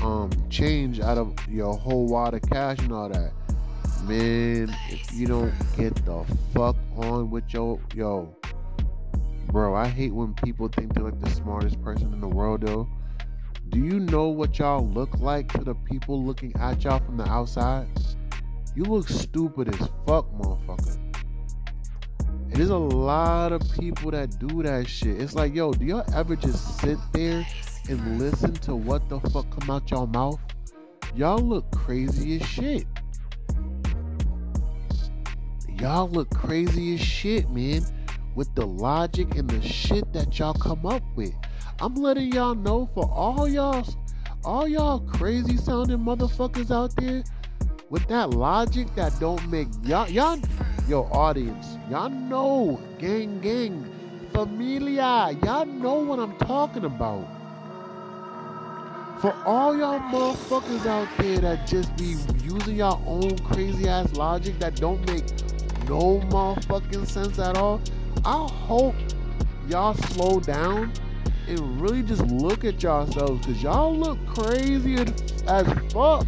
um 0.03 0.31
change 0.49 1.01
out 1.01 1.19
of 1.19 1.35
your 1.49 1.75
whole 1.75 2.07
wad 2.07 2.35
of 2.35 2.43
cash 2.43 2.79
and 2.79 2.93
all 2.93 3.09
that. 3.09 3.33
Man, 4.05 4.73
if 4.93 5.13
you 5.13 5.27
don't 5.27 5.53
get 5.77 5.97
the 6.05 6.25
fuck 6.55 6.77
on 6.99 7.29
with 7.29 7.53
your 7.53 7.81
yo, 7.93 8.33
bro, 9.49 9.75
I 9.75 9.89
hate 9.89 10.15
when 10.15 10.35
people 10.35 10.69
think 10.69 10.95
they're 10.95 11.03
like 11.03 11.19
the 11.19 11.31
smartest 11.31 11.83
person 11.83 12.13
in 12.13 12.21
the 12.21 12.29
world 12.29 12.61
though. 12.61 12.89
Do 13.71 13.81
you 13.81 13.99
know 13.99 14.29
what 14.29 14.57
y'all 14.61 14.87
look 14.87 15.19
like 15.19 15.51
to 15.55 15.65
the 15.65 15.75
people 15.75 16.25
looking 16.25 16.55
at 16.61 16.85
y'all 16.85 17.01
from 17.01 17.17
the 17.17 17.29
outside? 17.29 17.89
You 18.77 18.85
look 18.85 19.09
stupid 19.09 19.75
as 19.75 19.89
fuck, 20.07 20.31
motherfucker. 20.39 20.99
And 22.29 22.53
there's 22.53 22.69
a 22.69 22.77
lot 22.77 23.53
of 23.53 23.63
people 23.73 24.11
that 24.11 24.39
do 24.39 24.63
that 24.65 24.87
shit. 24.87 25.19
It's 25.19 25.35
like, 25.35 25.55
yo, 25.55 25.73
do 25.73 25.87
y'all 25.87 26.05
ever 26.15 26.37
just 26.37 26.79
sit 26.79 26.99
there 27.15 27.47
and 27.89 28.19
listen 28.19 28.53
to 28.53 28.77
what 28.77 29.09
the 29.09 29.19
fuck 29.31 29.49
come 29.59 29.71
out 29.71 29.91
y'all 29.91 30.07
mouth? 30.07 30.39
Y'all 31.15 31.39
look 31.39 31.65
crazy 31.71 32.39
as 32.39 32.47
shit. 32.47 32.85
Y'all 35.81 36.11
look 36.11 36.29
crazy 36.35 36.97
as 36.97 37.01
shit, 37.01 37.49
man. 37.49 37.81
With 38.35 38.55
the 38.55 38.67
logic 38.67 39.37
and 39.37 39.49
the 39.49 39.67
shit 39.67 40.13
that 40.13 40.39
y'all 40.39 40.53
come 40.53 40.85
up 40.85 41.03
with. 41.15 41.33
I'm 41.81 41.95
letting 41.95 42.31
y'all 42.31 42.55
know 42.55 42.91
for 42.93 43.11
all 43.11 43.49
y'all 43.49 43.87
all 44.45 44.69
y'all 44.69 45.01
crazy 45.01 45.57
sounding 45.57 45.99
motherfuckers 45.99 46.71
out 46.71 46.95
there 46.97 47.25
with 47.89 48.07
that 48.09 48.31
logic 48.31 48.93
that 48.97 49.19
don't 49.21 49.49
make 49.49 49.69
y'all 49.85 50.09
y'all 50.09 50.39
yo 50.89 51.05
audience 51.13 51.79
y'all 51.89 52.09
know 52.09 52.81
gang 52.99 53.41
gang 53.41 53.85
familia 54.33 55.37
y'all 55.45 55.65
know 55.65 55.95
what 56.01 56.19
i'm 56.19 56.37
talking 56.39 56.85
about. 56.85 57.27
For 59.21 59.35
all 59.47 59.77
y'all 59.77 59.99
motherfuckers 60.01 60.85
out 60.85 61.09
there 61.17 61.39
that 61.39 61.67
just 61.67 61.97
be 61.97 62.17
using 62.45 62.77
y'all 62.77 63.03
own 63.07 63.39
crazy 63.39 63.89
ass 63.89 64.13
logic 64.13 64.59
that 64.59 64.77
don't 64.77 65.01
make 65.07 65.25
no 65.89 66.21
motherfucking 66.29 67.07
sense 67.07 67.39
at 67.39 67.57
all 67.57 67.81
i 68.25 68.47
hope 68.51 68.95
y'all 69.69 69.95
slow 69.95 70.41
down 70.41 70.93
and 71.49 71.81
really 71.81 72.03
just 72.03 72.27
look 72.27 72.65
at 72.65 72.83
yourselves 72.83 73.47
because 73.47 73.63
y'all 73.63 73.97
look 73.97 74.19
crazy 74.27 74.97
as 75.47 75.67
fuck 75.93 76.27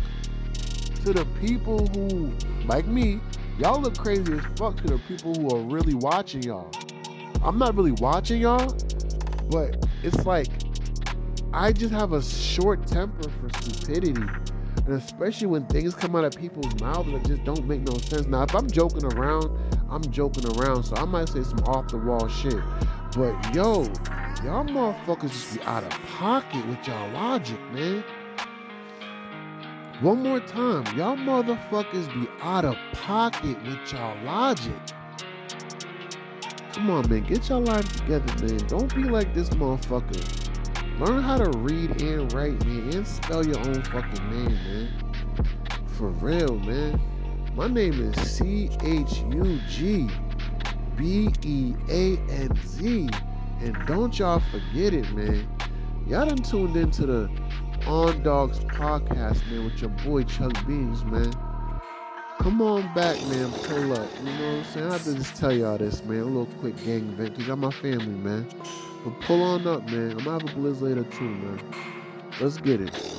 to 1.09 1.15
the 1.15 1.25
people 1.41 1.87
who, 1.89 2.31
like 2.67 2.87
me, 2.87 3.19
y'all 3.59 3.81
look 3.81 3.97
crazy 3.97 4.31
as 4.31 4.43
fuck 4.57 4.77
to 4.77 4.89
the 4.89 4.99
people 5.09 5.35
who 5.35 5.57
are 5.57 5.63
really 5.63 5.95
watching 5.95 6.43
y'all. 6.43 6.71
I'm 7.43 7.59
not 7.59 7.75
really 7.75 7.93
watching 7.93 8.43
y'all, 8.43 8.77
but 9.51 9.87
it's 10.03 10.27
like 10.27 10.49
I 11.55 11.73
just 11.73 11.95
have 11.95 12.13
a 12.13 12.23
short 12.23 12.87
temper 12.87 13.31
for 13.31 13.49
stupidity. 13.63 14.21
And 14.85 14.93
especially 14.93 15.47
when 15.47 15.65
things 15.69 15.95
come 15.95 16.15
out 16.15 16.25
of 16.25 16.35
people's 16.37 16.79
mouths 16.79 17.11
that 17.11 17.25
just 17.25 17.43
don't 17.45 17.67
make 17.67 17.81
no 17.81 17.97
sense. 17.97 18.27
Now, 18.27 18.43
if 18.43 18.55
I'm 18.55 18.69
joking 18.69 19.07
around, 19.07 19.51
I'm 19.89 20.03
joking 20.11 20.45
around. 20.59 20.83
So 20.83 20.97
I 20.97 21.07
might 21.07 21.31
say 21.31 21.43
some 21.43 21.61
off 21.61 21.89
the 21.89 21.97
wall 21.97 22.29
shit. 22.29 22.61
But 23.17 23.55
yo, 23.55 23.85
y'all 24.45 24.67
motherfuckers 24.67 25.31
just 25.31 25.55
be 25.55 25.63
out 25.63 25.85
of 25.85 25.91
pocket 26.19 26.67
with 26.67 26.87
y'all 26.87 27.11
logic, 27.13 27.59
man. 27.73 28.05
One 30.01 30.23
more 30.23 30.39
time, 30.39 30.85
y'all 30.97 31.17
motherfuckers 31.17 32.07
be 32.15 32.29
out 32.41 32.65
of 32.65 32.77
pocket 32.93 33.61
with 33.65 33.93
y'all 33.93 34.17
logic. 34.25 34.73
Come 36.73 36.91
on, 36.91 37.11
man, 37.11 37.25
get 37.25 37.49
y'all 37.49 37.61
life 37.63 37.97
together, 37.97 38.47
man. 38.47 38.59
Don't 38.69 38.95
be 38.95 39.03
like 39.03 39.35
this 39.35 39.49
motherfucker. 39.49 41.01
Learn 41.01 41.21
how 41.21 41.39
to 41.39 41.51
read 41.59 42.01
and 42.01 42.33
write, 42.33 42.65
man, 42.65 42.95
and 42.95 43.09
spell 43.09 43.45
your 43.45 43.59
own 43.59 43.83
fucking 43.83 44.31
name, 44.31 44.55
man. 44.55 44.89
For 45.89 46.11
real, 46.11 46.61
man. 46.61 47.01
My 47.57 47.67
name 47.67 48.01
is 48.01 48.31
C 48.31 48.71
H 48.83 49.25
U 49.33 49.59
G 49.69 50.09
B 50.97 51.29
E 51.43 51.75
A 51.89 52.17
N 52.31 52.57
Z. 52.65 53.09
And 53.63 53.77
don't 53.89 54.17
y'all 54.17 54.41
forget 54.53 54.95
it, 54.95 55.13
man. 55.13 55.49
Y'all 56.07 56.25
done 56.25 56.39
tuned 56.39 56.77
into 56.77 57.05
the 57.05 57.29
on 57.89 58.23
Dogs 58.23 58.59
podcast, 58.61 59.51
man, 59.51 59.65
with 59.65 59.81
your 59.81 59.91
boy 59.91 60.23
Chug 60.25 60.53
Beanz, 60.67 61.05
man. 61.05 61.33
Come 62.39 62.61
on 62.61 62.83
back, 62.95 63.17
man. 63.29 63.51
Pull 63.51 63.95
up. 63.95 64.09
You 64.19 64.25
know 64.25 64.57
what 64.57 64.59
I'm 64.59 64.65
saying? 64.65 64.87
I 64.87 64.93
have 64.93 65.05
to 65.05 65.15
just 65.15 65.37
tell 65.37 65.53
y'all 65.53 65.79
this, 65.79 66.05
man. 66.05 66.21
A 66.21 66.25
little 66.25 66.47
quick 66.61 66.77
gang 66.85 67.09
event, 67.09 67.31
because 67.31 67.47
y'all 67.47 67.57
my 67.57 67.71
family, 67.71 68.07
man. 68.07 68.47
But 69.05 69.19
pull 69.23 69.43
on 69.43 69.67
up, 69.67 69.85
man. 69.91 70.11
I'm 70.11 70.19
gonna 70.19 70.33
have 70.33 70.43
a 70.43 70.53
blizz 70.53 70.83
later, 70.83 71.05
too, 71.05 71.25
man. 71.25 71.61
Let's 72.41 72.59
get 72.59 72.83
it. 72.83 73.18